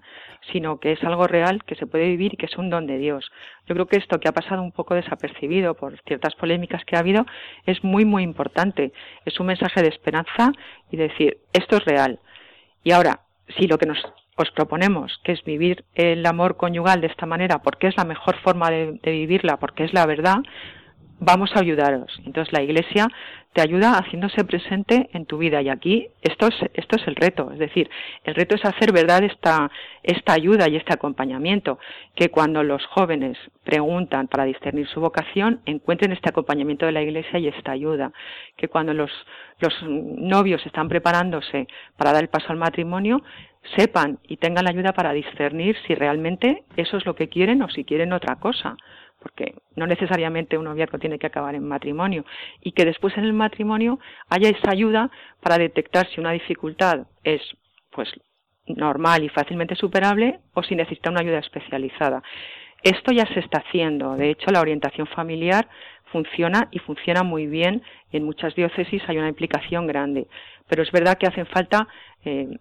[0.52, 2.98] sino que es algo real que se puede vivir y que es un don de
[2.98, 3.32] Dios.
[3.68, 7.00] Yo creo que esto que ha pasado un poco desapercibido por ciertas polémicas que ha
[7.00, 7.26] habido
[7.66, 8.94] es muy, muy importante.
[9.26, 10.52] Es un mensaje de esperanza
[10.92, 12.20] y decir, esto es real.
[12.84, 13.22] Y ahora,
[13.58, 14.04] si lo que nos
[14.38, 18.36] os proponemos, que es vivir el amor conyugal de esta manera, porque es la mejor
[18.42, 20.40] forma de, de vivirla, porque es la verdad,
[21.20, 22.12] vamos a ayudaros.
[22.26, 23.08] Entonces la Iglesia
[23.56, 25.62] te ayuda haciéndose presente en tu vida.
[25.62, 27.90] Y aquí esto es, esto es el reto, es decir,
[28.26, 29.72] el reto es hacer verdad esta,
[30.04, 31.80] esta ayuda y este acompañamiento,
[32.16, 37.40] que cuando los jóvenes preguntan para discernir su vocación, encuentren este acompañamiento de la Iglesia
[37.40, 38.12] y esta ayuda,
[38.58, 39.12] que cuando los,
[39.60, 43.24] los novios están preparándose para dar el paso al matrimonio,
[43.78, 47.70] sepan y tengan la ayuda para discernir si realmente eso es lo que quieren o
[47.70, 48.76] si quieren otra cosa
[49.26, 52.26] porque no necesariamente un noviazgo tiene que acabar en matrimonio,
[52.62, 53.98] y que después en el matrimonio
[54.30, 55.10] haya esa ayuda
[55.42, 57.42] para detectar si una dificultad es
[57.90, 58.08] pues
[58.68, 62.22] normal y fácilmente superable o si necesita una ayuda especializada.
[62.84, 64.16] Esto ya se está haciendo.
[64.16, 65.68] De hecho, la orientación familiar
[66.12, 67.82] funciona y funciona muy bien.
[68.12, 70.28] En muchas diócesis hay una implicación grande.
[70.68, 71.88] Pero es verdad que hace falta
[72.24, 72.60] eh,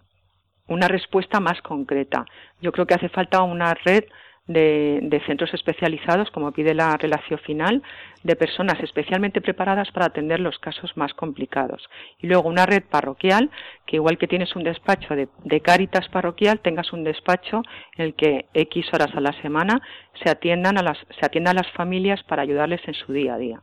[0.67, 2.25] una respuesta más concreta.
[2.59, 4.05] Yo creo que hace falta una red
[4.47, 7.81] de, centros especializados, como pide la relación final,
[8.23, 11.83] de personas especialmente preparadas para atender los casos más complicados.
[12.19, 13.49] Y luego una red parroquial,
[13.85, 17.61] que igual que tienes un despacho de, de Cáritas parroquial, tengas un despacho
[17.97, 19.81] en el que X horas a la semana
[20.23, 23.37] se atiendan a las, se atiendan a las familias para ayudarles en su día a
[23.37, 23.61] día.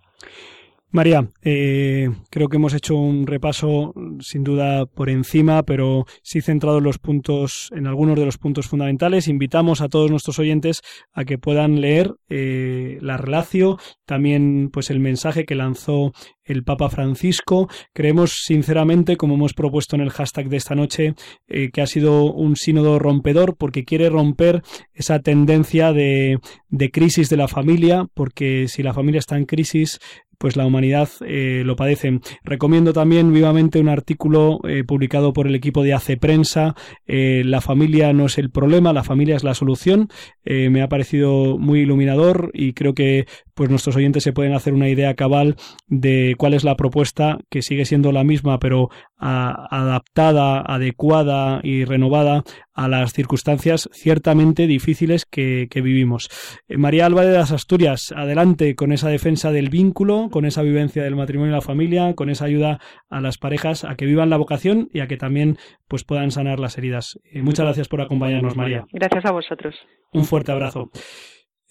[0.93, 6.79] María, eh, creo que hemos hecho un repaso sin duda por encima, pero sí centrado
[6.79, 9.27] en los puntos, en algunos de los puntos fundamentales.
[9.27, 10.83] Invitamos a todos nuestros oyentes
[11.15, 16.13] a que puedan leer eh, la relación, también pues el mensaje que lanzó
[16.45, 17.71] el Papa Francisco.
[17.95, 21.15] Creemos sinceramente, como hemos propuesto en el hashtag de esta noche,
[21.49, 27.31] eh, que ha sido un sínodo rompedor porque quiere romper esa tendencia de, de crisis
[27.31, 29.99] de la familia, porque si la familia está en crisis,
[30.43, 32.19] pues la humanidad eh, lo padece.
[32.43, 36.75] Recomiendo también vivamente un artículo eh, publicado por el equipo de Hace Prensa.
[37.07, 40.09] Eh, la familia no es el problema, la familia es la solución.
[40.45, 44.89] me ha parecido muy iluminador y creo que pues nuestros oyentes se pueden hacer una
[44.89, 45.55] idea cabal
[45.87, 48.89] de cuál es la propuesta que sigue siendo la misma pero
[49.23, 52.43] adaptada, adecuada y renovada
[52.75, 56.29] a las circunstancias ciertamente difíciles que, vivimos.
[56.69, 61.03] Eh, María Álvarez de las Asturias, adelante con esa defensa del vínculo, con esa vivencia
[61.03, 62.81] del matrimonio y la familia, con esa ayuda
[63.11, 65.57] a las parejas a que vivan la vocación y a que también
[65.89, 67.19] pues puedan sanar las heridas.
[67.25, 68.87] Eh, muchas gracias por acompañarnos, María.
[68.93, 69.75] Gracias a vosotros.
[70.13, 70.91] Un fuerte abrazo.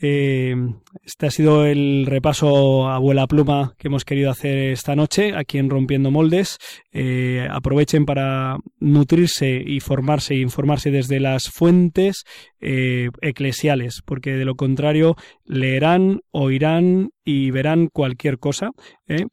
[0.03, 0.55] Eh,
[1.03, 5.69] este ha sido el repaso abuela pluma que hemos querido hacer esta noche aquí en
[5.69, 6.57] Rompiendo Moldes.
[6.91, 12.23] Eh, aprovechen para nutrirse y formarse e informarse desde las fuentes
[12.59, 18.71] eh, eclesiales, porque de lo contrario leerán, oirán y verán cualquier cosa,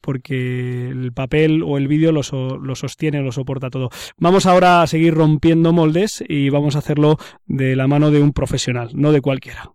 [0.02, 2.22] porque el papel o el vídeo lo,
[2.58, 3.88] lo sostiene, lo soporta todo.
[4.18, 8.32] Vamos ahora a seguir rompiendo moldes y vamos a hacerlo de la mano de un
[8.32, 9.72] profesional, no de cualquiera.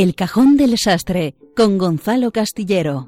[0.00, 3.06] El cajón del sastre con Gonzalo Castillero.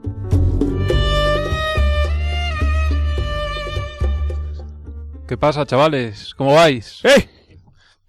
[5.27, 6.35] ¿Qué pasa, chavales?
[6.35, 7.03] ¿Cómo vais?
[7.05, 7.31] ¡Eh!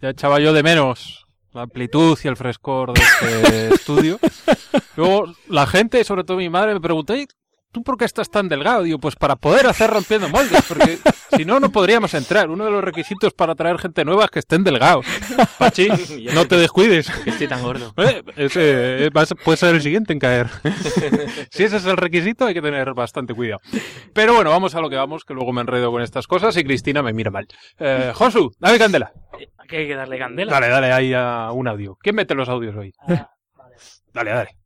[0.02, 4.20] Ya echaba yo de menos la amplitud y el frescor de este estudio.
[4.98, 7.14] Luego, la gente, sobre todo mi madre, me preguntó,
[7.74, 8.84] ¿tú por qué estás tan delgado?
[8.84, 11.00] Digo, pues para poder hacer rompiendo moldes, porque
[11.36, 12.50] si no, no podríamos entrar.
[12.50, 15.06] Uno de los requisitos para traer gente nueva es que estén delgados.
[15.58, 15.90] Pachi,
[16.34, 17.10] no te descuides.
[17.24, 17.94] Que estoy tan gordo.
[18.36, 20.48] Eh, eh, puede ser el siguiente en caer.
[21.52, 23.62] si ese es el requisito, hay que tener bastante cuidado.
[24.14, 26.64] Pero bueno, vamos a lo que vamos, que luego me enredo con estas cosas y
[26.64, 27.48] Cristina me mira mal.
[27.80, 29.12] Eh, Josu, dame candela.
[29.68, 30.52] ¿Qué hay que darle candela?
[30.52, 31.98] Dale, dale ahí a un audio.
[32.00, 32.94] ¿Quién mete los audios hoy?
[33.08, 33.30] Ah,
[34.14, 34.63] Dale, dale.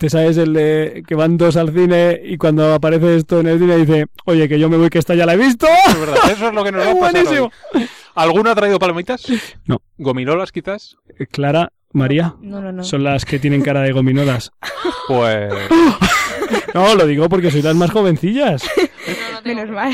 [0.00, 3.58] Te sabes el de que van dos al cine y cuando aparece esto en el
[3.58, 5.66] cine dice, oye, que yo me voy, que esta ya la he visto.
[5.88, 7.50] Es verdad, eso es lo que nos va a pasar Buenísimo.
[7.74, 7.86] hoy.
[8.14, 9.26] ¿Alguno ha traído palomitas?
[9.66, 9.82] No.
[9.98, 10.96] ¿Gominolas quizás?
[11.18, 12.82] Eh, Clara, María, No, no, no.
[12.82, 14.52] son las que tienen cara de gominolas.
[15.06, 15.52] Pues...
[16.74, 18.62] No, lo digo porque sois las más jovencillas.
[19.44, 19.92] Menos mal.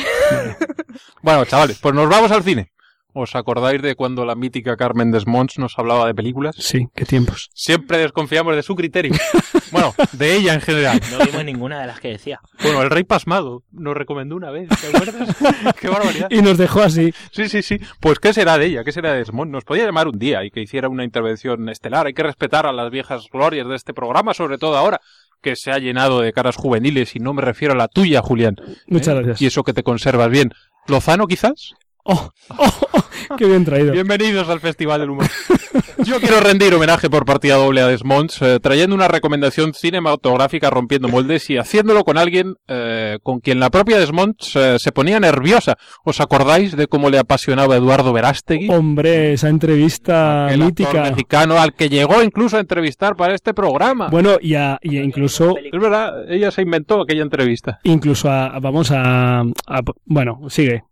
[1.23, 2.71] Bueno, chavales, pues nos vamos al cine.
[3.19, 6.55] ¿Os acordáis de cuando la mítica Carmen Desmonts nos hablaba de películas?
[6.59, 7.49] Sí, qué tiempos.
[7.55, 9.15] Siempre desconfiamos de su criterio.
[9.73, 11.01] Bueno, de ella en general.
[11.11, 12.41] No vimos ninguna de las que decía.
[12.63, 15.37] Bueno, el Rey Pasmado nos recomendó una vez, ¿te acuerdas?
[15.81, 16.29] qué barbaridad.
[16.31, 17.13] Y nos dejó así.
[17.33, 17.81] Sí, sí, sí.
[18.01, 18.85] Pues ¿qué será de ella?
[18.85, 19.51] ¿Qué será de Desmond?
[19.51, 22.07] Nos podía llamar un día y que hiciera una intervención estelar.
[22.07, 25.01] Hay que respetar a las viejas glorias de este programa, sobre todo ahora
[25.43, 28.55] que se ha llenado de caras juveniles y no me refiero a la tuya, Julián.
[28.87, 29.17] Muchas ¿eh?
[29.17, 29.43] gracias.
[29.43, 30.53] Y eso que te conservas bien.
[30.87, 31.75] ¿Lozano quizás?
[32.09, 32.73] Oh, oh,
[33.31, 33.93] oh, qué bien traído.
[33.93, 35.27] Bienvenidos al Festival del Humor.
[36.05, 41.09] Yo quiero rendir homenaje por partida doble a Desmonts, eh, trayendo una recomendación cinematográfica rompiendo
[41.09, 45.77] moldes y haciéndolo con alguien eh, con quien la propia Desmonts eh, se ponía nerviosa.
[46.05, 48.69] ¿Os acordáis de cómo le apasionaba a Eduardo Verástegui?
[48.71, 51.03] Hombre, esa entrevista El actor mítica.
[51.11, 54.09] mexicano al que llegó incluso a entrevistar para este programa.
[54.11, 57.81] Bueno, y, a- y a incluso Es verdad, ella se inventó aquella entrevista.
[57.83, 60.85] incluso a, vamos a, a- bueno, sigue.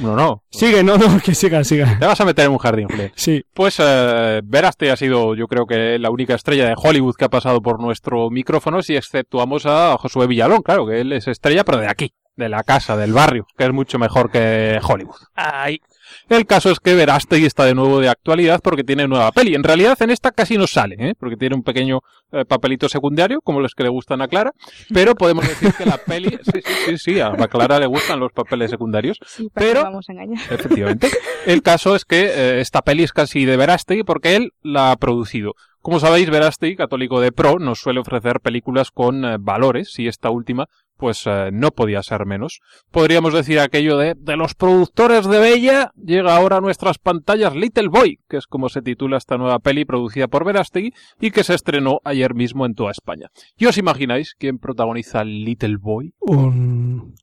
[0.00, 0.44] No, no.
[0.50, 1.98] Sigue, no, no, que siga, siga.
[1.98, 3.12] Te vas a meter en un jardín, Julián.
[3.14, 3.44] Sí.
[3.52, 7.30] Pues eh, Veraste ha sido, yo creo que la única estrella de Hollywood que ha
[7.30, 11.78] pasado por nuestro micrófono, si exceptuamos a Josué Villalón, claro, que él es estrella, pero
[11.78, 15.16] de aquí, de la casa, del barrio, que es mucho mejor que Hollywood.
[15.34, 15.80] Ay,
[16.28, 19.54] El caso es que Verástegui está de nuevo de actualidad porque tiene nueva peli.
[19.54, 21.14] En realidad en esta casi no sale, ¿eh?
[21.18, 22.00] porque tiene un pequeño
[22.32, 24.52] eh, papelito secundario, como los que le gustan a Clara,
[24.92, 26.28] pero podemos decir que la peli...
[26.48, 29.82] Sí, sí, sí, sí, a Clara le gustan los papeles secundarios, Sí, ¿para qué pero...
[29.84, 30.40] vamos a engañar?
[30.50, 31.08] Efectivamente.
[31.46, 34.96] El caso es que eh, esta peli es casi de Verástegui porque él la ha
[34.96, 35.54] producido.
[35.80, 40.30] Como sabéis, Verástegui, católico de pro, nos suele ofrecer películas con eh, valores y esta
[40.30, 40.66] última
[40.98, 42.60] pues eh, no podía ser menos.
[42.90, 47.88] Podríamos decir aquello de de los productores de Bella llega ahora a nuestras pantallas Little
[47.88, 51.54] Boy, que es como se titula esta nueva peli producida por Verástegui y que se
[51.54, 53.28] estrenó ayer mismo en toda España.
[53.56, 56.12] ¿Y os imagináis quién protagoniza Little Boy?
[56.20, 57.14] Un,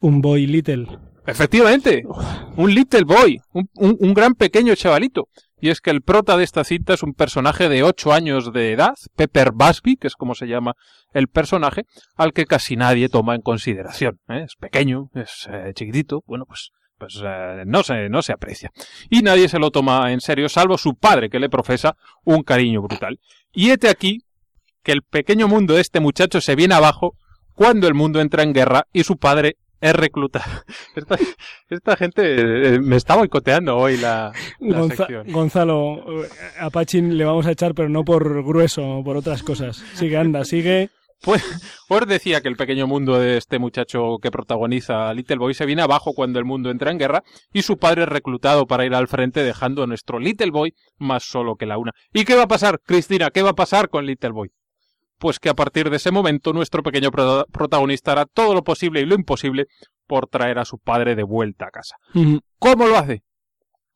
[0.00, 0.86] un boy little.
[1.26, 2.04] Efectivamente,
[2.56, 5.28] un little boy, un, un- un gran pequeño chavalito.
[5.64, 8.72] Y es que el prota de esta cita es un personaje de 8 años de
[8.72, 10.74] edad, Pepper Busby, que es como se llama
[11.14, 11.84] el personaje,
[12.16, 14.20] al que casi nadie toma en consideración.
[14.28, 14.42] ¿eh?
[14.44, 18.72] Es pequeño, es eh, chiquitito, bueno, pues, pues eh, no, se, no se aprecia.
[19.08, 22.82] Y nadie se lo toma en serio, salvo su padre, que le profesa un cariño
[22.82, 23.18] brutal.
[23.50, 24.18] Y hete aquí
[24.82, 27.16] que el pequeño mundo de este muchacho se viene abajo
[27.54, 30.44] cuando el mundo entra en guerra y su padre es reclutado.
[30.96, 31.16] Esta,
[31.68, 35.26] esta gente eh, me está boicoteando hoy la, la Gonza- sección.
[35.32, 36.28] Gonzalo, eh,
[36.60, 39.84] a Pachin le vamos a echar, pero no por grueso, por otras cosas.
[39.94, 40.90] Sigue, anda, sigue.
[41.22, 41.42] Pues
[41.88, 45.64] os decía que el pequeño mundo de este muchacho que protagoniza a Little Boy se
[45.64, 48.94] viene abajo cuando el mundo entra en guerra y su padre es reclutado para ir
[48.94, 51.92] al frente dejando a nuestro Little Boy más solo que la una.
[52.12, 53.30] ¿Y qué va a pasar, Cristina?
[53.30, 54.50] ¿Qué va a pasar con Little Boy?
[55.24, 59.00] Pues que a partir de ese momento nuestro pequeño pro- protagonista hará todo lo posible
[59.00, 59.68] y lo imposible
[60.06, 61.96] por traer a su padre de vuelta a casa.
[62.58, 63.22] ¿Cómo lo hace?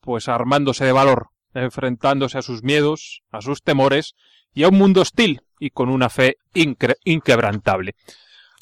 [0.00, 4.14] Pues armándose de valor, enfrentándose a sus miedos, a sus temores
[4.54, 7.94] y a un mundo hostil y con una fe incre- inquebrantable.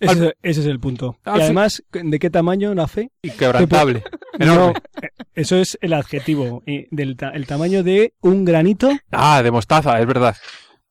[0.01, 1.19] Ese, es- ese es el punto.
[1.25, 3.13] Y además, ¿de qué tamaño la fe?
[3.23, 4.03] Inquebrantable.
[4.39, 4.81] No, Enorme.
[5.01, 6.63] eh, eso es el adjetivo.
[6.67, 8.91] del ta- el tamaño de un granito.
[9.11, 10.37] Ah, de mostaza, es verdad.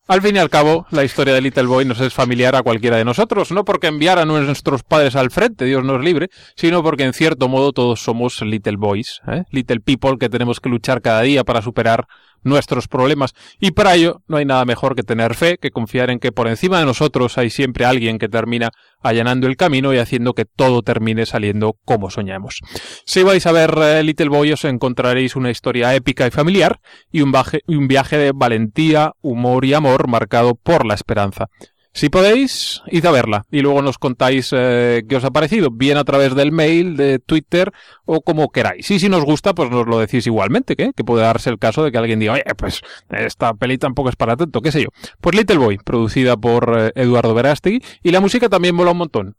[0.08, 2.98] Al fin y al cabo, la historia de Little Boy nos es familiar a cualquiera
[2.98, 7.06] de nosotros, no porque enviar a nuestros padres al frente, Dios nos libre, sino porque
[7.06, 9.46] en cierto modo todos somos Little Boys, ¿eh?
[9.50, 12.06] Little People que tenemos que luchar cada día para superar
[12.46, 13.34] nuestros problemas.
[13.60, 16.48] Y para ello no hay nada mejor que tener fe, que confiar en que por
[16.48, 20.82] encima de nosotros hay siempre alguien que termina allanando el camino y haciendo que todo
[20.82, 22.60] termine saliendo como soñamos.
[23.06, 26.80] Si vais a ver eh, Little Boy os encontraréis una historia épica y familiar
[27.12, 27.34] y un,
[27.68, 31.48] un viaje de valentía, humor y amor marcado por la esperanza.
[31.96, 35.96] Si podéis, id a verla y luego nos contáis eh, qué os ha parecido, bien
[35.96, 37.72] a través del mail, de Twitter
[38.04, 38.92] o como queráis.
[38.92, 40.92] Y si nos gusta, pues nos lo decís igualmente, ¿qué?
[40.94, 42.82] que puede darse el caso de que alguien diga, oye, pues
[43.12, 44.90] esta peli tampoco es para tanto, qué sé yo.
[45.22, 49.36] Pues Little Boy, producida por eh, Eduardo Verástegui y la música también mola un montón.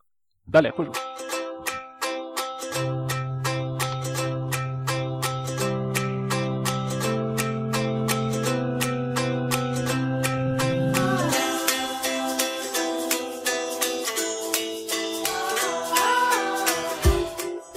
[0.47, 0.73] Dale.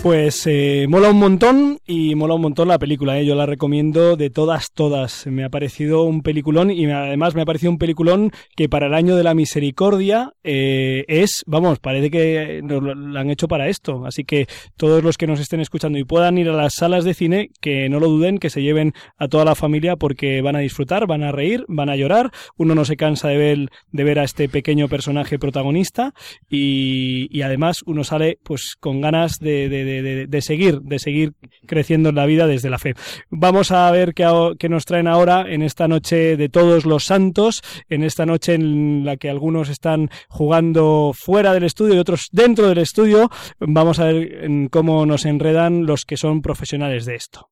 [0.01, 3.19] Pues eh, mola un montón y mola un montón la película.
[3.19, 3.25] ¿eh?
[3.25, 5.27] Yo la recomiendo de todas, todas.
[5.27, 8.93] Me ha parecido un peliculón y además me ha parecido un peliculón que para el
[8.93, 14.05] año de la misericordia eh, es, vamos, parece que nos lo, han hecho para esto.
[14.05, 17.13] Así que todos los que nos estén escuchando y puedan ir a las salas de
[17.13, 20.59] cine, que no lo duden, que se lleven a toda la familia porque van a
[20.59, 22.31] disfrutar, van a reír, van a llorar.
[22.55, 26.13] Uno no se cansa de ver, de ver a este pequeño personaje protagonista
[26.49, 29.88] y, y además uno sale pues con ganas de-
[30.27, 31.33] de- seguir, de seguir
[31.65, 32.93] creciendo en la vida desde la fe.
[33.29, 34.25] Vamos a ver qué,
[34.57, 39.03] qué nos traen ahora en esta noche de todos los santos, en esta noche en
[39.05, 43.29] la que algunos están jugando fuera del estudio y otros dentro del estudio.
[43.59, 47.49] Vamos a ver en cómo nos enredan los que son profesionales de esto.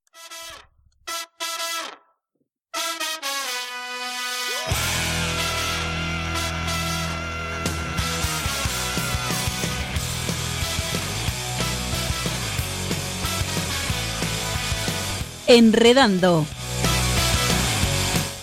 [15.48, 16.46] Enredando.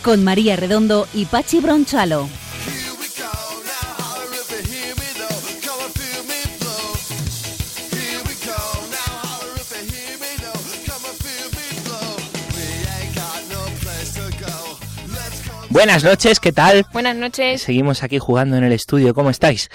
[0.02, 2.28] Con María Redondo y Pachi Bronchalo.
[15.68, 16.86] Buenas noches, ¿qué tal?
[16.92, 17.61] Buenas noches.
[17.61, 19.68] Seguimos aquí jugando en el estudio, ¿cómo estáis?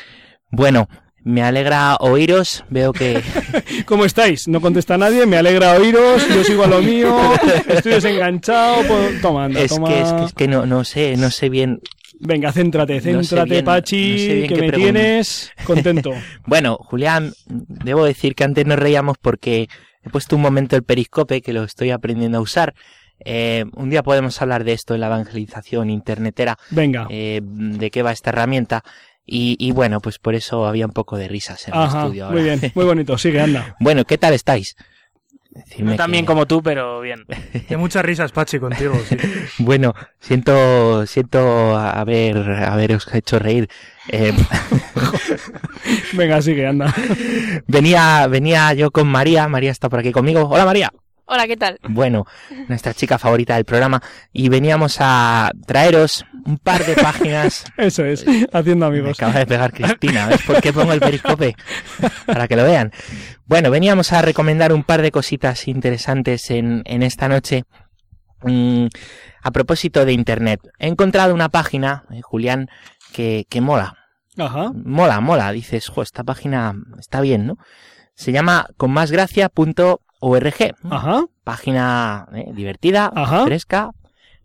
[0.50, 0.88] Bueno,
[1.30, 3.22] me alegra oíros, veo que...
[3.86, 4.48] ¿Cómo estáis?
[4.48, 7.16] No contesta nadie, me alegra oíros, yo sigo a lo mío,
[7.68, 9.88] estoy desenganchado, pues, toma, anda, es, toma.
[9.88, 11.80] que, es que es que no, no sé, no sé bien...
[12.22, 16.12] Venga, céntrate, No sé céntrate, bien- Pachi, no sé que qué me tienes contento.
[16.46, 19.70] Bueno, Julián, debo decir que antes nos reíamos porque
[20.04, 22.74] he puesto un momento el periscope, que lo estoy aprendiendo a usar.
[23.24, 26.58] Eh, un día podemos hablar de esto en la evangelización internetera.
[26.72, 27.06] Venga.
[27.10, 28.84] eh, de qué va esta herramienta.
[29.32, 32.36] Y, y bueno, pues por eso había un poco de risas en el estudio ahora.
[32.36, 33.76] muy bien, muy bonito, sigue, anda.
[33.80, 34.76] Bueno, ¿qué tal estáis?
[35.52, 37.26] Decidme No tan que- bien como tú, pero bien.
[37.70, 38.94] Hay muchas risas, Pachi, contigo.
[39.08, 39.18] sí.
[39.60, 43.68] Bueno, siento, siento haber, haberos hecho reír.
[44.10, 44.34] Eh,
[46.14, 46.94] Venga, sigue, anda.
[47.68, 49.48] venía, venía yo con María.
[49.48, 50.48] María está por aquí conmigo.
[50.50, 50.92] Hola, María.
[51.32, 51.78] Hola, ¿qué tal?
[51.88, 52.26] Bueno,
[52.70, 54.02] nuestra chica favorita del programa.
[54.34, 57.66] Y veníamos a traeros un par de páginas.
[57.78, 59.20] Eso es, haciendo Me amigos.
[59.20, 60.26] acaba de pegar Cristina.
[60.26, 61.56] ¿Ves por qué pongo el periscope?
[62.26, 62.92] Para que lo vean.
[63.46, 67.64] Bueno, veníamos a recomendar un par de cositas interesantes en, en esta noche.
[68.42, 68.88] Mm,
[69.44, 70.62] a propósito de Internet.
[70.80, 72.70] He encontrado una página, eh, Julián,
[73.14, 73.94] que, que mola.
[74.36, 74.72] Ajá.
[74.74, 75.52] Mola, mola.
[75.52, 77.58] Dices, jo, esta página está bien, ¿no?
[78.16, 78.66] Se llama
[80.20, 80.76] conmásgracia.org.
[80.90, 81.26] Ajá.
[81.44, 83.46] Página eh, divertida, Ajá.
[83.46, 83.92] fresca,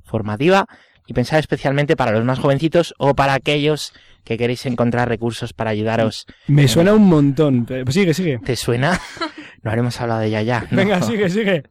[0.02, 0.66] formativa
[1.06, 3.92] y pensada especialmente para los más jovencitos o para aquellos
[4.24, 6.26] que queréis encontrar recursos para ayudaros.
[6.46, 7.66] Me suena un montón.
[7.66, 8.38] Pues sigue, sigue.
[8.38, 9.00] ¿Te suena?
[9.62, 10.66] No habremos hablado de ella ya.
[10.70, 10.76] ¿no?
[10.76, 11.62] Venga, sigue, sigue.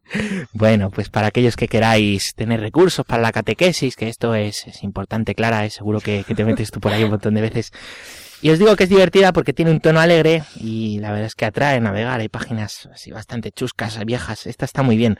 [0.52, 4.82] Bueno, pues para aquellos que queráis tener recursos para la catequesis, que esto es, es
[4.82, 7.70] importante, Clara, es seguro que, que te metes tú por ahí un montón de veces.
[8.42, 11.34] Y os digo que es divertida porque tiene un tono alegre y la verdad es
[11.34, 12.20] que atrae navegar.
[12.20, 14.46] Hay páginas así bastante chuscas, viejas.
[14.46, 15.18] Esta está muy bien.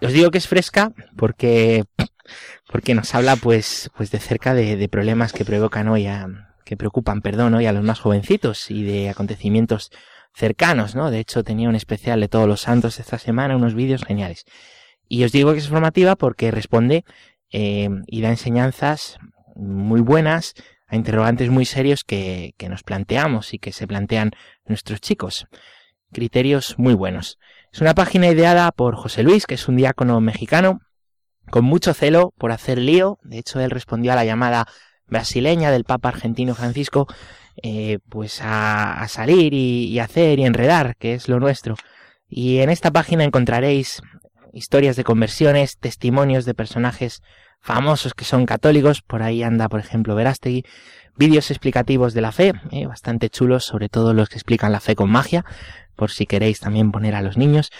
[0.00, 1.84] Os digo que es fresca porque,
[2.72, 6.26] porque nos habla pues, pues de cerca de, de problemas que provocan hoy a,
[6.64, 9.90] que preocupan, perdón, hoy a los más jovencitos y de acontecimientos
[10.34, 11.10] cercanos, ¿no?
[11.10, 14.44] De hecho, tenía un especial de todos los santos esta semana, unos vídeos geniales.
[15.08, 17.04] Y os digo que es formativa porque responde
[17.50, 19.18] eh, y da enseñanzas
[19.56, 20.54] muy buenas
[20.90, 24.32] a interrogantes muy serios que, que nos planteamos y que se plantean
[24.66, 25.46] nuestros chicos.
[26.12, 27.38] Criterios muy buenos.
[27.72, 30.80] Es una página ideada por José Luis, que es un diácono mexicano,
[31.50, 33.18] con mucho celo por hacer lío.
[33.22, 34.66] De hecho, él respondió a la llamada
[35.06, 37.06] brasileña del Papa argentino Francisco,
[37.62, 41.76] eh, pues a, a salir y, y hacer y enredar, que es lo nuestro.
[42.28, 44.02] Y en esta página encontraréis
[44.52, 47.22] historias de conversiones, testimonios de personajes
[47.60, 50.64] famosos que son católicos, por ahí anda por ejemplo Verástegui,
[51.16, 54.94] vídeos explicativos de la fe, eh, bastante chulos, sobre todo los que explican la fe
[54.94, 55.44] con magia,
[55.96, 57.70] por si queréis también poner a los niños,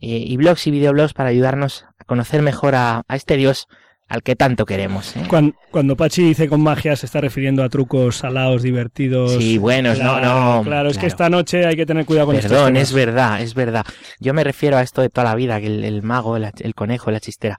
[0.00, 3.68] eh, y blogs y videoblogs para ayudarnos a conocer mejor a, a este Dios
[4.10, 5.16] al que tanto queremos.
[5.16, 5.22] ¿eh?
[5.28, 9.32] Cuando, cuando Pachi dice con magia se está refiriendo a trucos salados, divertidos.
[9.34, 12.36] Sí, buenos, no, Claro, no, Claro, es que esta noche hay que tener cuidado con
[12.36, 13.86] estos Perdón, es verdad, es verdad.
[14.18, 16.74] Yo me refiero a esto de toda la vida, que el, el mago, el, el
[16.74, 17.56] conejo, la chistera.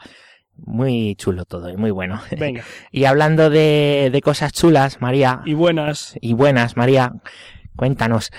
[0.66, 2.22] Muy chulo todo y muy bueno.
[2.38, 2.64] Venga.
[2.92, 5.42] y hablando de, de cosas chulas, María.
[5.46, 6.16] Y buenas.
[6.22, 7.12] Y buenas, María.
[7.76, 8.30] Cuéntanos.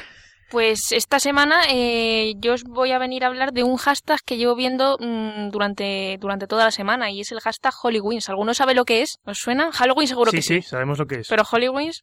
[0.50, 4.36] Pues esta semana eh, yo os voy a venir a hablar de un hashtag que
[4.36, 8.28] llevo viendo mm, durante, durante toda la semana y es el hashtag Hollywins.
[8.28, 9.18] ¿Alguno sabe lo que es?
[9.24, 9.72] ¿Os suena?
[9.72, 10.60] Halloween seguro Sí, que sí.
[10.60, 11.28] sí, sabemos lo que es.
[11.28, 12.02] Pero Hollywins,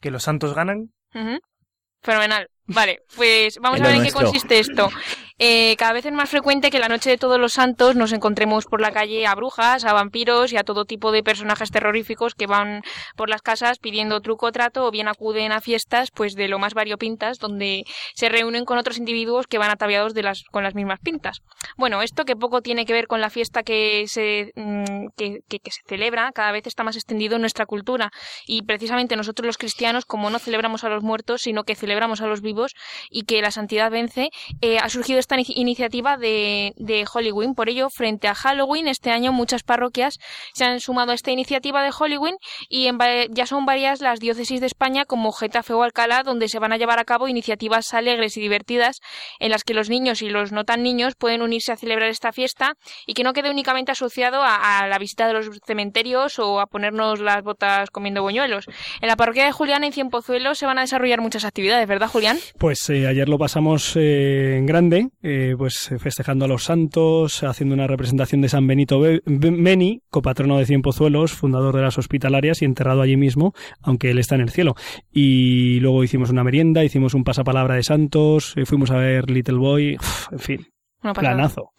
[0.00, 0.92] Que los santos ganan.
[2.02, 2.48] fenomenal.
[2.66, 4.88] Vale, pues vamos a ver en qué consiste esto.
[5.40, 8.66] Eh, cada vez es más frecuente que la noche de todos los santos nos encontremos
[8.66, 12.48] por la calle a brujas, a vampiros y a todo tipo de personajes terroríficos que
[12.48, 12.82] van
[13.14, 16.58] por las casas pidiendo truco o trato o bien acuden a fiestas pues de lo
[16.58, 17.84] más variopintas donde
[18.14, 21.42] se reúnen con otros individuos que van ataviados de las, con las mismas pintas.
[21.76, 25.82] Bueno, esto que poco tiene que ver con la fiesta que se, mm, que, se
[25.86, 28.10] celebra, cada vez está más extendido en nuestra cultura
[28.46, 32.26] y precisamente nosotros los cristianos, como no celebramos a los muertos, sino que celebramos a
[32.26, 32.74] los vivos
[33.08, 34.30] y que la santidad vence,
[34.60, 37.54] eh, ha surgido esta ini- iniciativa de, de Halloween.
[37.54, 40.18] Por ello, frente a Halloween, este año muchas parroquias
[40.54, 42.36] se han sumado a esta iniciativa de Halloween
[42.68, 42.98] y en
[43.30, 46.76] ya son varias las diócesis de España como Getafe o Alcalá donde se van a
[46.76, 48.98] llevar a cabo iniciativas alegres y divertidas
[49.38, 52.32] en las que los niños y los no tan niños pueden unirse a celebrar esta
[52.32, 52.74] fiesta
[53.06, 57.20] y que no quede únicamente asociado a, la visita de los cementerios o a ponernos
[57.20, 58.66] las botas comiendo buñuelos.
[59.00, 62.38] En la parroquia de Julián en Cienpozuelos se van a desarrollar muchas actividades, ¿verdad, Julián?
[62.58, 67.74] Pues eh, ayer lo pasamos eh, en grande, eh, pues festejando a los santos, haciendo
[67.74, 72.62] una representación de San Benito Be- Be- Beni, copatrono de Cienpozuelos, fundador de las hospitalarias
[72.62, 73.52] y enterrado allí mismo,
[73.82, 74.74] aunque él está en el cielo.
[75.12, 79.56] Y luego hicimos una merienda, hicimos un pasapalabra de santos, eh, fuimos a ver Little
[79.58, 80.66] Boy, uf, en fin,
[81.14, 81.70] planazo.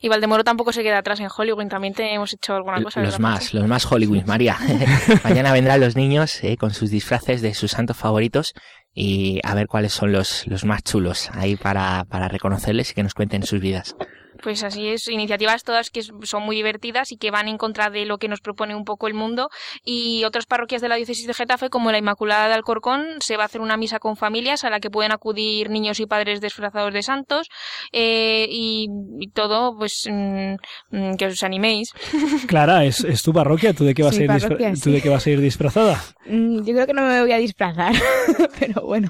[0.00, 3.00] Y Valdemoro tampoco se queda atrás en Hollywood, también te hemos hecho alguna cosa.
[3.00, 4.56] Los ¿verdad, más, los más Hollywood, María.
[5.24, 8.52] Mañana vendrán los niños eh, con sus disfraces de sus santos favoritos
[8.94, 13.02] y a ver cuáles son los, los más chulos ahí para, para reconocerles y que
[13.02, 13.96] nos cuenten sus vidas.
[14.44, 18.04] Pues así es, iniciativas todas que son muy divertidas y que van en contra de
[18.04, 19.48] lo que nos propone un poco el mundo.
[19.84, 23.44] Y otras parroquias de la diócesis de Getafe, como la Inmaculada de Alcorcón, se va
[23.44, 26.92] a hacer una misa con familias a la que pueden acudir niños y padres disfrazados
[26.92, 27.48] de santos.
[27.92, 28.86] eh, y,
[29.18, 30.54] y todo, pues mm,
[30.90, 31.92] mm, que os animéis.
[32.46, 33.72] Clara, ¿es, es tu parroquia?
[33.72, 34.92] ¿Tú de qué vas, Sí, a, ir disfra- parroquia, ¿tú sí.
[34.92, 36.04] de qué vas a ir disfrazada?
[36.26, 37.94] Mm, Yo creo que no me voy a disfrazar,
[38.60, 39.08] pero bueno.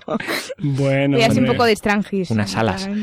[0.58, 2.30] Bueno, voy a ser un poco de Strangis.
[2.30, 2.88] Unas alas.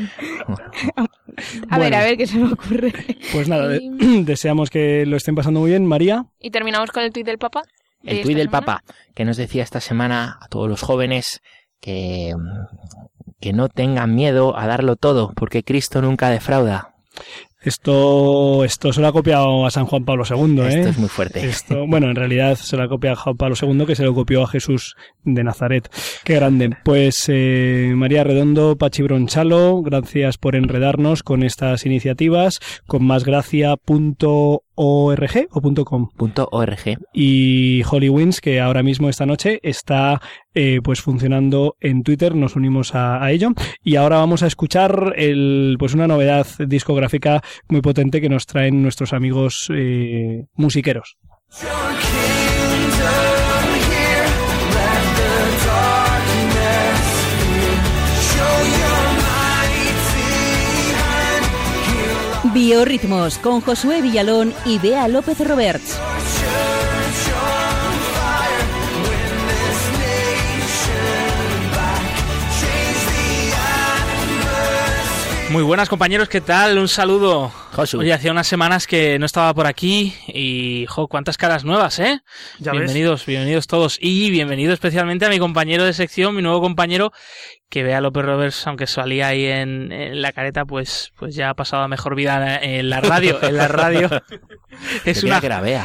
[1.70, 1.96] A ver, Bueno.
[1.96, 2.92] a ver se me ocurre.
[3.32, 3.80] Pues nada, de-
[4.24, 5.86] deseamos que lo estén pasando muy bien.
[5.86, 6.26] María.
[6.40, 7.62] Y terminamos con el tuit del Papa.
[8.02, 8.66] de El tuit del semana.
[8.66, 11.40] Papa, que nos decía esta semana a todos los jóvenes
[11.80, 12.32] que,
[13.40, 16.94] que no tengan miedo a darlo todo, porque Cristo nunca defrauda.
[17.62, 20.68] Esto, esto se lo ha copiado a San Juan Pablo II, ¿eh?
[20.68, 21.46] Esto es muy fuerte.
[21.46, 24.14] Esto, bueno, en realidad se lo ha copiado a Juan Pablo II, que se lo
[24.14, 25.88] copió a Jesús de Nazaret.
[26.24, 26.76] Qué grande.
[26.84, 35.14] Pues eh, María Redondo, Pachi Bronchalo, gracias por enredarnos con estas iniciativas, con másgracia.org o
[35.60, 36.08] punto .com.
[36.16, 36.96] Punto .org.
[37.12, 40.20] Y Holly Wins, que ahora mismo esta noche está
[40.54, 43.50] eh, pues funcionando en Twitter, nos unimos a, a ello.
[43.82, 48.82] Y ahora vamos a escuchar el, pues una novedad discográfica muy potente que nos traen
[48.82, 51.16] nuestros amigos eh, musiqueros.
[62.52, 65.98] Biorritmos con Josué Villalón y Bea López Roberts.
[75.52, 76.78] Muy buenas compañeros, ¿qué tal?
[76.78, 77.50] Un saludo.
[77.72, 77.98] Josu.
[77.98, 82.22] Oye, hacía unas semanas que no estaba por aquí y, jo, cuántas caras nuevas, ¿eh?
[82.58, 82.80] Ya ves.
[82.80, 83.98] bienvenidos, bienvenidos todos.
[84.00, 87.12] Y bienvenido especialmente a mi compañero de sección, mi nuevo compañero,
[87.68, 91.54] que vea López Roberts, aunque salía ahí en, en la careta, pues, pues ya ha
[91.54, 93.38] pasado a mejor vida en la radio.
[93.42, 94.08] En la radio
[95.04, 95.42] es una,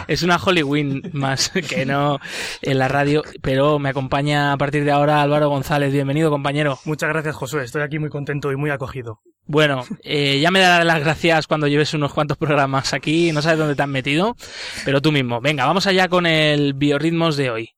[0.08, 2.20] es una Hollywood más que no
[2.62, 5.92] en la radio, pero me acompaña a partir de ahora Álvaro González.
[5.92, 6.80] Bienvenido, compañero.
[6.86, 7.66] Muchas gracias, Josué.
[7.66, 9.20] Estoy aquí muy contento y muy acogido.
[9.48, 13.58] Bueno, eh, ya me darás las gracias cuando lleves unos cuantos programas aquí, no sabes
[13.58, 14.36] dónde te han metido,
[14.84, 15.40] pero tú mismo.
[15.40, 17.70] Venga, vamos allá con el biorritmos de hoy.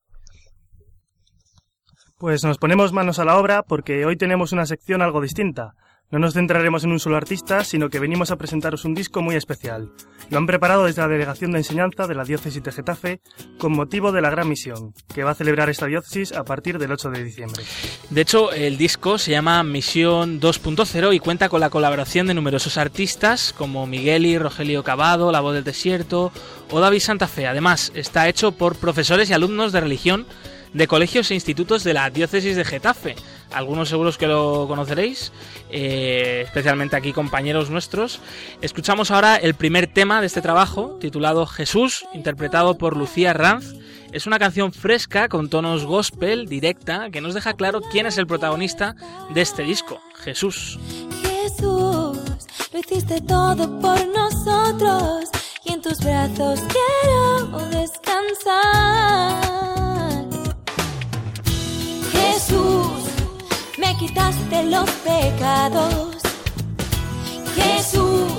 [2.18, 5.76] Pues nos ponemos manos a la obra porque hoy tenemos una sección algo distinta.
[6.12, 9.36] No nos centraremos en un solo artista, sino que venimos a presentaros un disco muy
[9.36, 9.92] especial.
[10.32, 13.22] Lo han preparado desde la Delegación de Enseñanza de la Diócesis de Getafe
[13.60, 16.92] con motivo de la Gran Misión, que va a celebrar esta diócesis a partir del
[16.92, 17.64] 8 de diciembre.
[18.10, 22.80] De hecho, el disco se llama Misión 2.0 y cuenta con la colaboración de numerosos
[22.80, 26.32] artistas como Migueli, Rogelio Cavado, La Voz del Desierto
[26.72, 27.46] o David Santa Fe.
[27.46, 30.26] Además, está hecho por profesores y alumnos de religión
[30.74, 33.16] de colegios e institutos de la diócesis de Getafe.
[33.52, 35.32] Algunos seguros que lo conoceréis,
[35.72, 38.20] eh, especialmente aquí compañeros nuestros.
[38.62, 43.74] Escuchamos ahora el primer tema de este trabajo, titulado Jesús, interpretado por Lucía Ranz.
[44.12, 48.28] Es una canción fresca con tonos gospel, directa, que nos deja claro quién es el
[48.28, 48.96] protagonista
[49.34, 50.80] de este disco, Jesús.
[51.22, 52.18] Jesús,
[52.72, 55.30] lo hiciste todo por nosotros
[55.64, 59.10] y en tus brazos quiero descansar.
[62.12, 62.89] Jesús,
[64.00, 66.16] quitaste los pecados.
[67.54, 68.32] Jesús,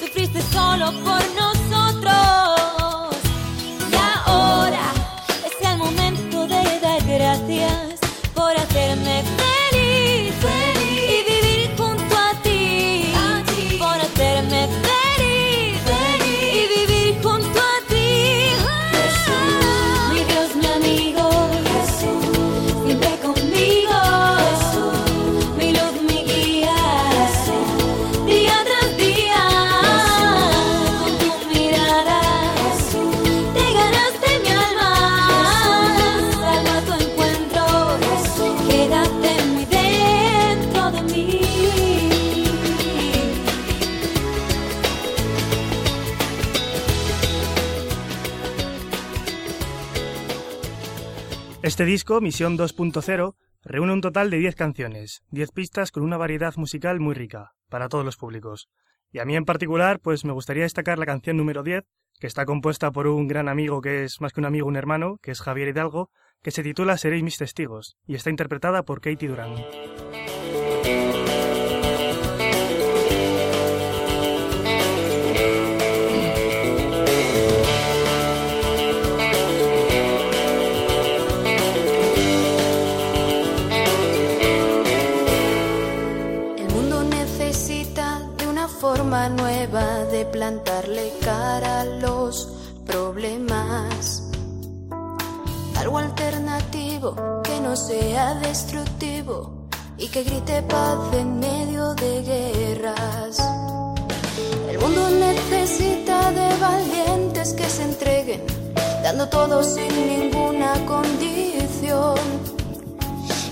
[0.00, 2.45] sufriste solo por nosotros.
[51.76, 56.56] Este disco, Misión 2.0, Reúne un total de 10 canciones, 10 pistas con una variedad
[56.56, 58.70] musical muy rica, para todos los públicos.
[59.12, 61.84] Y a mí en particular, pues me gustaría destacar la canción número 10,
[62.18, 65.18] que está compuesta por un gran amigo que es más que un amigo, un hermano,
[65.20, 66.08] que es Javier Hidalgo,
[66.42, 69.56] que se titula Seréis mis testigos, y está interpretada por Katie Durán.
[97.44, 103.38] Que no sea destructivo y que grite paz en medio de guerras.
[104.68, 108.42] El mundo necesita de valientes que se entreguen,
[109.02, 112.16] dando todo sin ninguna condición.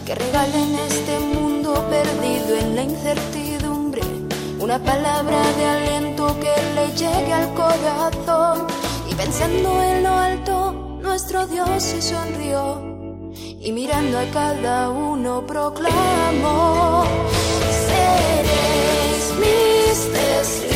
[0.04, 4.02] Que regalen este mundo perdido en la incertidumbre
[4.58, 8.66] una palabra de aliento que le llegue al corazón.
[9.08, 12.83] Y pensando en lo alto nuestro Dios se sonrió
[13.64, 17.04] y mirando a cada uno proclamó
[17.86, 20.73] seréis mis testigos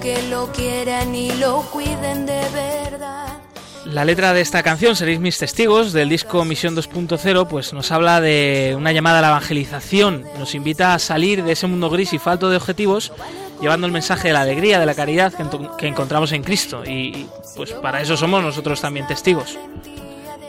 [0.00, 3.38] que lo quieran y lo cuiden de verdad.
[3.84, 8.20] La letra de esta canción, Seréis mis testigos, del disco Misión 2.0, pues nos habla
[8.20, 10.24] de una llamada a la evangelización.
[10.38, 13.12] Nos invita a salir de ese mundo gris y falto de objetivos,
[13.60, 15.44] llevando el mensaje de la alegría, de la caridad que,
[15.78, 16.84] que encontramos en Cristo.
[16.84, 17.26] Y,
[17.56, 19.58] pues para eso somos nosotros también testigos.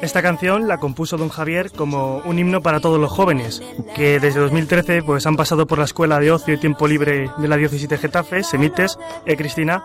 [0.01, 3.61] Esta canción la compuso don Javier como un himno para todos los jóvenes,
[3.95, 7.47] que desde 2013 pues, han pasado por la Escuela de Ocio y Tiempo Libre de
[7.49, 9.83] la Diócesis de Getafe, Semites, e Cristina,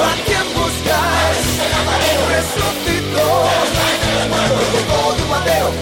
[0.04, 1.48] ¿A quién buscáis?
[2.30, 2.90] Resucitó.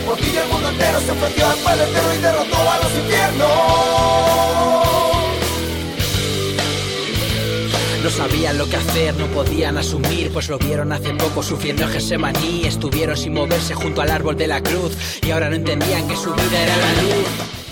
[0.06, 1.86] Por ti el mundo entero se ofreció al Padre
[2.18, 4.77] y derrotó a los infiernos.
[8.08, 11.90] No sabían lo que hacer, no podían asumir, pues lo vieron hace poco sufriendo en
[11.90, 12.62] Gesemaní.
[12.64, 16.34] Estuvieron sin moverse junto al árbol de la cruz y ahora no entendían que su
[16.34, 17.67] vida era la luz.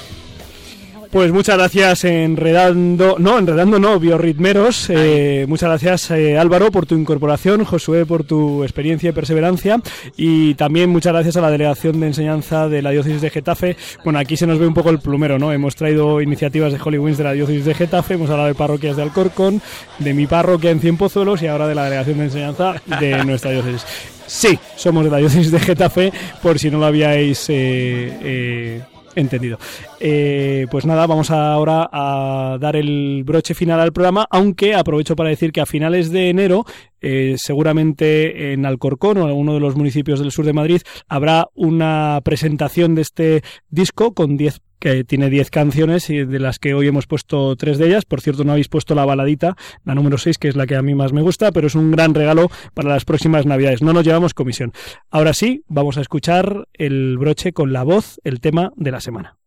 [1.16, 4.90] Pues muchas gracias Enredando, no, Enredando no, Biorritmeros.
[4.90, 9.80] Eh, muchas gracias eh, Álvaro por tu incorporación, Josué por tu experiencia y perseverancia
[10.18, 13.78] y también muchas gracias a la Delegación de Enseñanza de la Diócesis de Getafe.
[14.04, 15.54] Bueno, aquí se nos ve un poco el plumero, ¿no?
[15.54, 18.98] Hemos traído iniciativas de Holy Wings de la Diócesis de Getafe, hemos hablado de parroquias
[18.98, 19.62] de Alcorcón,
[20.00, 23.86] de mi parroquia en Cienpozuelos y ahora de la Delegación de Enseñanza de nuestra diócesis.
[24.28, 26.12] Sí, somos de la Diócesis de Getafe,
[26.44, 27.50] por si no lo habíais...
[27.50, 28.82] eh, eh,
[29.16, 29.58] Entendido.
[30.00, 35.30] Eh, pues nada, vamos ahora a dar el broche final al programa, aunque aprovecho para
[35.30, 36.66] decir que a finales de enero,
[37.00, 41.48] eh, seguramente en Alcorcón o en alguno de los municipios del sur de Madrid, habrá
[41.54, 46.74] una presentación de este disco con 10 que tiene 10 canciones y de las que
[46.74, 48.06] hoy hemos puesto tres de ellas.
[48.06, 50.82] Por cierto, no habéis puesto la baladita, la número 6, que es la que a
[50.82, 53.82] mí más me gusta, pero es un gran regalo para las próximas Navidades.
[53.82, 54.74] No nos llevamos comisión.
[55.10, 59.38] Ahora sí, vamos a escuchar el broche con la voz, el tema de la semana.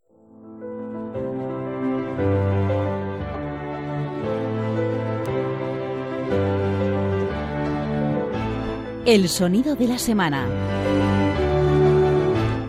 [9.06, 10.46] El sonido de la semana.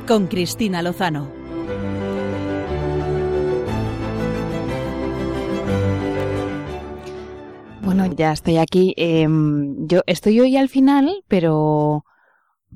[0.07, 1.39] Con Cristina Lozano.
[7.90, 8.94] Bueno, ya estoy aquí.
[8.98, 12.06] Em, yo estoy hoy al final, pero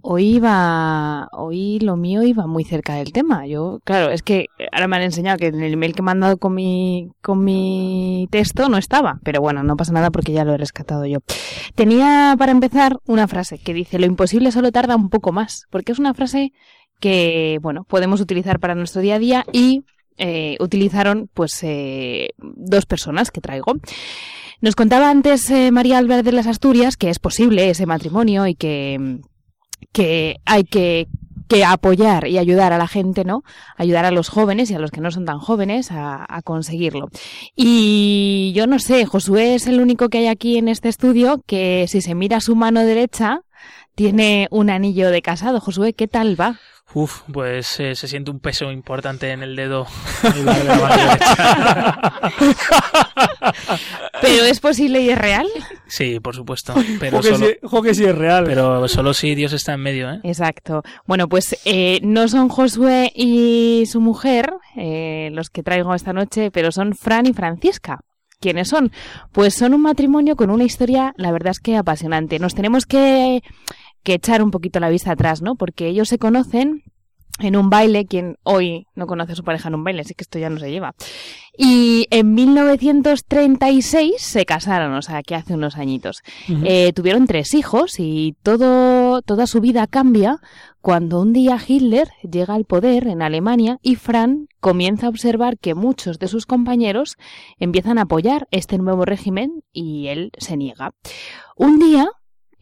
[0.02, 3.46] hoy iba, hoy lo mío iba muy cerca del tema.
[3.46, 6.20] Yo, claro, es que ahora me han enseñado que en el email que me han
[6.20, 10.46] dado con mi, con mi texto no estaba, pero bueno, no pasa nada porque ya
[10.46, 11.20] lo he rescatado yo.
[11.76, 15.92] Tenía para empezar una frase que dice, lo imposible solo tarda un poco más, porque
[15.92, 16.54] es una frase
[17.00, 19.84] que, bueno, podemos utilizar para nuestro día a día y
[20.18, 23.76] eh, utilizaron pues eh, dos personas que traigo.
[24.64, 28.56] Nos contaba antes eh, María Álvarez de las Asturias que es posible ese matrimonio y
[28.56, 29.20] que,
[29.92, 31.10] que hay que,
[31.50, 33.44] que apoyar y ayudar a la gente, ¿no?
[33.76, 37.10] Ayudar a los jóvenes y a los que no son tan jóvenes a, a conseguirlo.
[37.58, 41.84] Y yo no sé, Josué es el único que hay aquí en este estudio que
[41.90, 43.42] si se mira su mano derecha
[43.96, 45.60] tiene un anillo de casado.
[45.60, 46.60] Josué, ¿qué tal va?
[46.96, 49.88] Uf, pues eh, se siente un peso importante en el dedo.
[54.22, 55.48] ¿Pero es posible y es real?
[55.88, 56.74] sí, por supuesto.
[57.00, 58.44] Pero que solo, sí- sí es real.
[58.46, 60.20] pero solo si Dios está en medio, ¿eh?
[60.24, 60.84] Exacto.
[61.06, 66.52] Bueno, pues eh, no son Josué y su mujer eh, los que traigo esta noche,
[66.52, 68.00] pero son Fran y Francisca.
[68.40, 68.92] ¿Quiénes son?
[69.32, 72.40] Pues son un matrimonio con una historia, la verdad es que apasionante.
[72.40, 73.42] Nos tenemos que,
[74.04, 75.56] que echar un poquito la vista atrás, ¿no?
[75.56, 76.84] Porque ellos se conocen
[77.40, 80.24] en un baile, quien hoy no conoce a su pareja en un baile, así que
[80.24, 80.94] esto ya no se lleva.
[81.58, 86.22] Y en 1936 se casaron, o sea, que hace unos añitos.
[86.48, 90.40] Eh, tuvieron tres hijos y todo, toda su vida cambia
[90.82, 95.76] cuando un día Hitler llega al poder en Alemania y Fran comienza a observar que
[95.76, 97.18] muchos de sus compañeros
[97.58, 100.92] empiezan a apoyar este nuevo régimen y él se niega.
[101.56, 102.10] Un día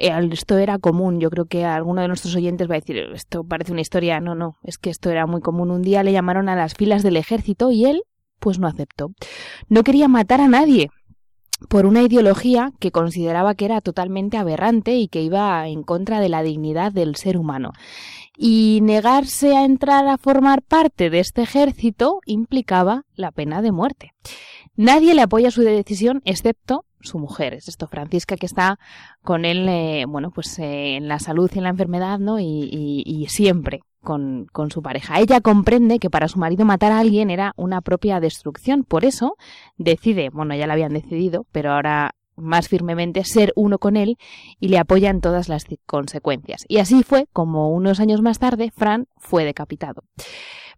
[0.02, 1.20] esto era común.
[1.20, 4.20] Yo creo que alguno de nuestros oyentes va a decir, esto parece una historia.
[4.20, 5.72] No, no, es que esto era muy común.
[5.72, 8.04] Un día le llamaron a las filas del ejército y él,
[8.40, 9.12] pues no aceptó.
[9.70, 10.90] No quería matar a nadie
[11.70, 16.30] por una ideología que consideraba que era totalmente aberrante y que iba en contra de
[16.30, 17.72] la dignidad del ser humano.
[18.38, 24.14] Y negarse a entrar a formar parte de este ejército implicaba la pena de muerte.
[24.76, 28.80] Nadie le apoya su decisión excepto su mujer, es esto, Francisca, que está
[29.24, 32.40] con él, eh, bueno, pues eh, en la salud y en la enfermedad, ¿no?
[32.40, 35.20] Y, y- y siempre con, con su pareja.
[35.20, 39.36] Ella comprende que para su marido matar a alguien era una propia destrucción, por eso
[39.78, 44.18] decide, bueno, ya lo habían decidido, pero ahora más firmemente ser uno con él
[44.60, 46.64] y le apoya en todas las ci- consecuencias.
[46.68, 50.04] Y así fue como unos años más tarde Fran fue decapitado.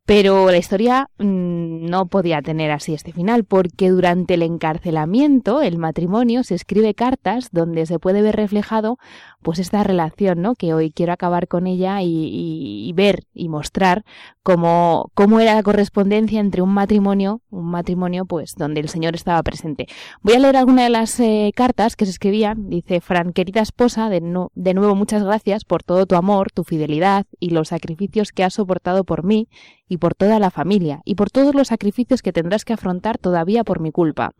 [0.06, 5.78] Pero la historia mm, no podía tener así este final, porque durante el encarcelamiento, el
[5.78, 8.98] matrimonio, se escribe cartas donde se puede ver reflejado
[9.42, 10.56] pues esta relación, ¿no?
[10.56, 14.04] Que hoy quiero acabar con ella y, ver y mostrar
[14.42, 19.44] cómo, cómo era la correspondencia entre un matrimonio, un matrimonio pues donde el Señor estaba
[19.44, 19.88] presente.
[20.22, 22.70] Voy a leer alguna de las eh, cartas que se escribían.
[22.70, 26.64] Dice, Fran, querida esposa, de, nu- de nuevo muchas gracias por todo tu amor, tu
[26.64, 29.50] fidelidad y los sacrificios que has soportado por mí
[29.94, 33.64] y por toda la familia, y por todos los sacrificios que tendrás que afrontar todavía
[33.64, 34.32] por mi culpa.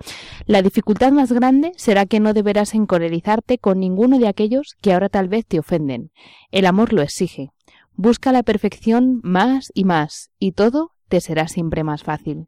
[0.48, 5.10] La dificultad más grande será que no deberás encolerizarte con ninguno de aquellos que ahora
[5.10, 6.10] tal vez te ofenden.
[6.50, 7.52] El amor lo exige.
[7.94, 12.48] Busca la perfección más y más, y todo te será siempre más fácil.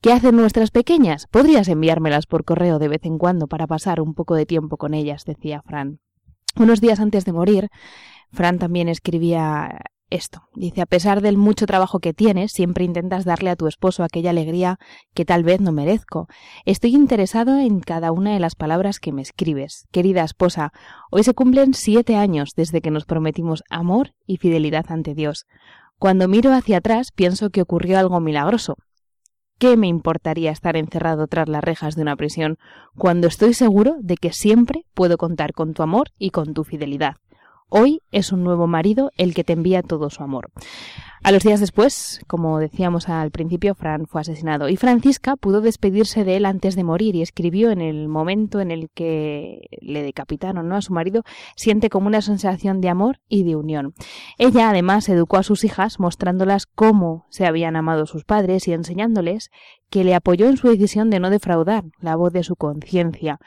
[0.00, 1.26] ¿Qué hacen nuestras pequeñas?
[1.26, 4.94] Podrías enviármelas por correo de vez en cuando para pasar un poco de tiempo con
[4.94, 5.98] ellas, decía Fran.
[6.54, 7.68] Unos días antes de morir,
[8.30, 9.80] Fran también escribía
[10.10, 10.42] esto.
[10.54, 14.30] Dice, a pesar del mucho trabajo que tienes, siempre intentas darle a tu esposo aquella
[14.30, 14.78] alegría
[15.14, 16.28] que tal vez no merezco.
[16.64, 19.86] Estoy interesado en cada una de las palabras que me escribes.
[19.92, 20.72] Querida esposa,
[21.10, 25.46] hoy se cumplen siete años desde que nos prometimos amor y fidelidad ante Dios.
[25.98, 28.76] Cuando miro hacia atrás, pienso que ocurrió algo milagroso.
[29.58, 32.58] ¿Qué me importaría estar encerrado tras las rejas de una prisión
[32.96, 37.16] cuando estoy seguro de que siempre puedo contar con tu amor y con tu fidelidad?
[37.76, 40.52] Hoy es un nuevo marido el que te envía todo su amor.
[41.24, 46.22] A los días después, como decíamos al principio, Fran fue asesinado y Francisca pudo despedirse
[46.22, 50.68] de él antes de morir y escribió en el momento en el que le decapitaron
[50.68, 50.76] ¿no?
[50.76, 51.24] a su marido,
[51.56, 53.94] siente como una sensación de amor y de unión.
[54.38, 59.50] Ella además educó a sus hijas mostrándolas cómo se habían amado sus padres y enseñándoles
[59.90, 63.40] que le apoyó en su decisión de no defraudar la voz de su conciencia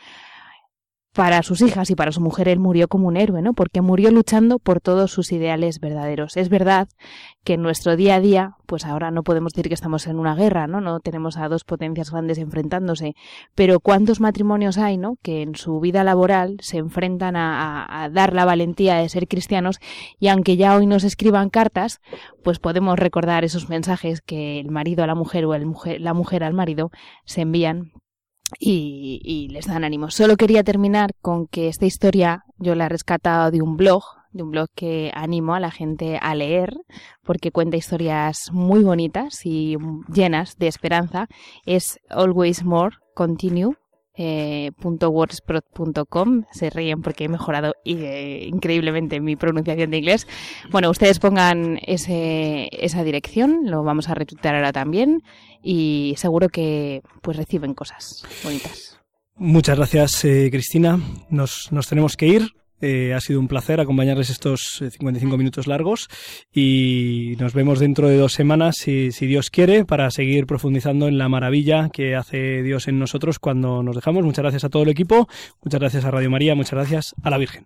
[1.18, 3.54] para sus hijas y para su mujer él murió como un héroe, ¿no?
[3.54, 6.38] Porque murió luchando por todos sus ideales verdaderos.
[6.38, 6.90] Es verdad
[7.44, 10.36] que en nuestro día a día, pues ahora no podemos decir que estamos en una
[10.36, 10.80] guerra, ¿no?
[10.80, 13.16] No tenemos a dos potencias grandes enfrentándose,
[13.56, 15.16] pero cuántos matrimonios hay, ¿no?
[15.24, 19.80] Que en su vida laboral se enfrentan a, a- dar la valentía de ser cristianos
[20.20, 22.00] y aunque ya hoy nos escriban cartas,
[22.44, 26.14] pues podemos recordar esos mensajes que el marido a la mujer o el mujer, la
[26.14, 26.92] mujer al marido
[27.26, 27.92] se envían
[28.60, 30.10] y, y les dan ánimo.
[30.10, 34.44] Solo quería terminar con que esta historia yo la he rescatado de un blog, de
[34.44, 36.74] un blog que animo a la gente a leer,
[37.24, 39.78] porque cuenta historias muy bonitas y
[40.14, 41.28] llenas de esperanza.
[41.66, 43.76] Es Always More Continue.
[44.18, 44.72] Eh,
[46.52, 50.28] se ríen porque he mejorado eh, increíblemente mi pronunciación de inglés
[50.72, 55.22] bueno ustedes pongan ese, esa dirección lo vamos a retuitear ahora también
[55.62, 58.98] y seguro que pues reciben cosas bonitas
[59.40, 61.00] Muchas gracias, eh, Cristina.
[61.30, 62.48] Nos, nos tenemos que ir.
[62.82, 66.10] Eh, ha sido un placer acompañarles estos eh, 55 minutos largos
[66.54, 71.30] y nos vemos dentro de dos semanas, si Dios quiere, para seguir profundizando en la
[71.30, 74.24] maravilla que hace Dios en nosotros cuando nos dejamos.
[74.24, 75.28] Muchas gracias a todo el equipo,
[75.64, 77.66] muchas gracias a Radio María, muchas gracias a la Virgen.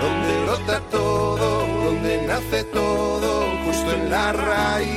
[0.00, 3.30] donde brota todo, donde nace todo,
[3.64, 4.88] justo en la raíz,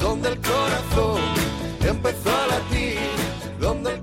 [0.00, 1.20] donde el corazón
[1.82, 2.98] empezó a latir,
[3.60, 3.99] donde el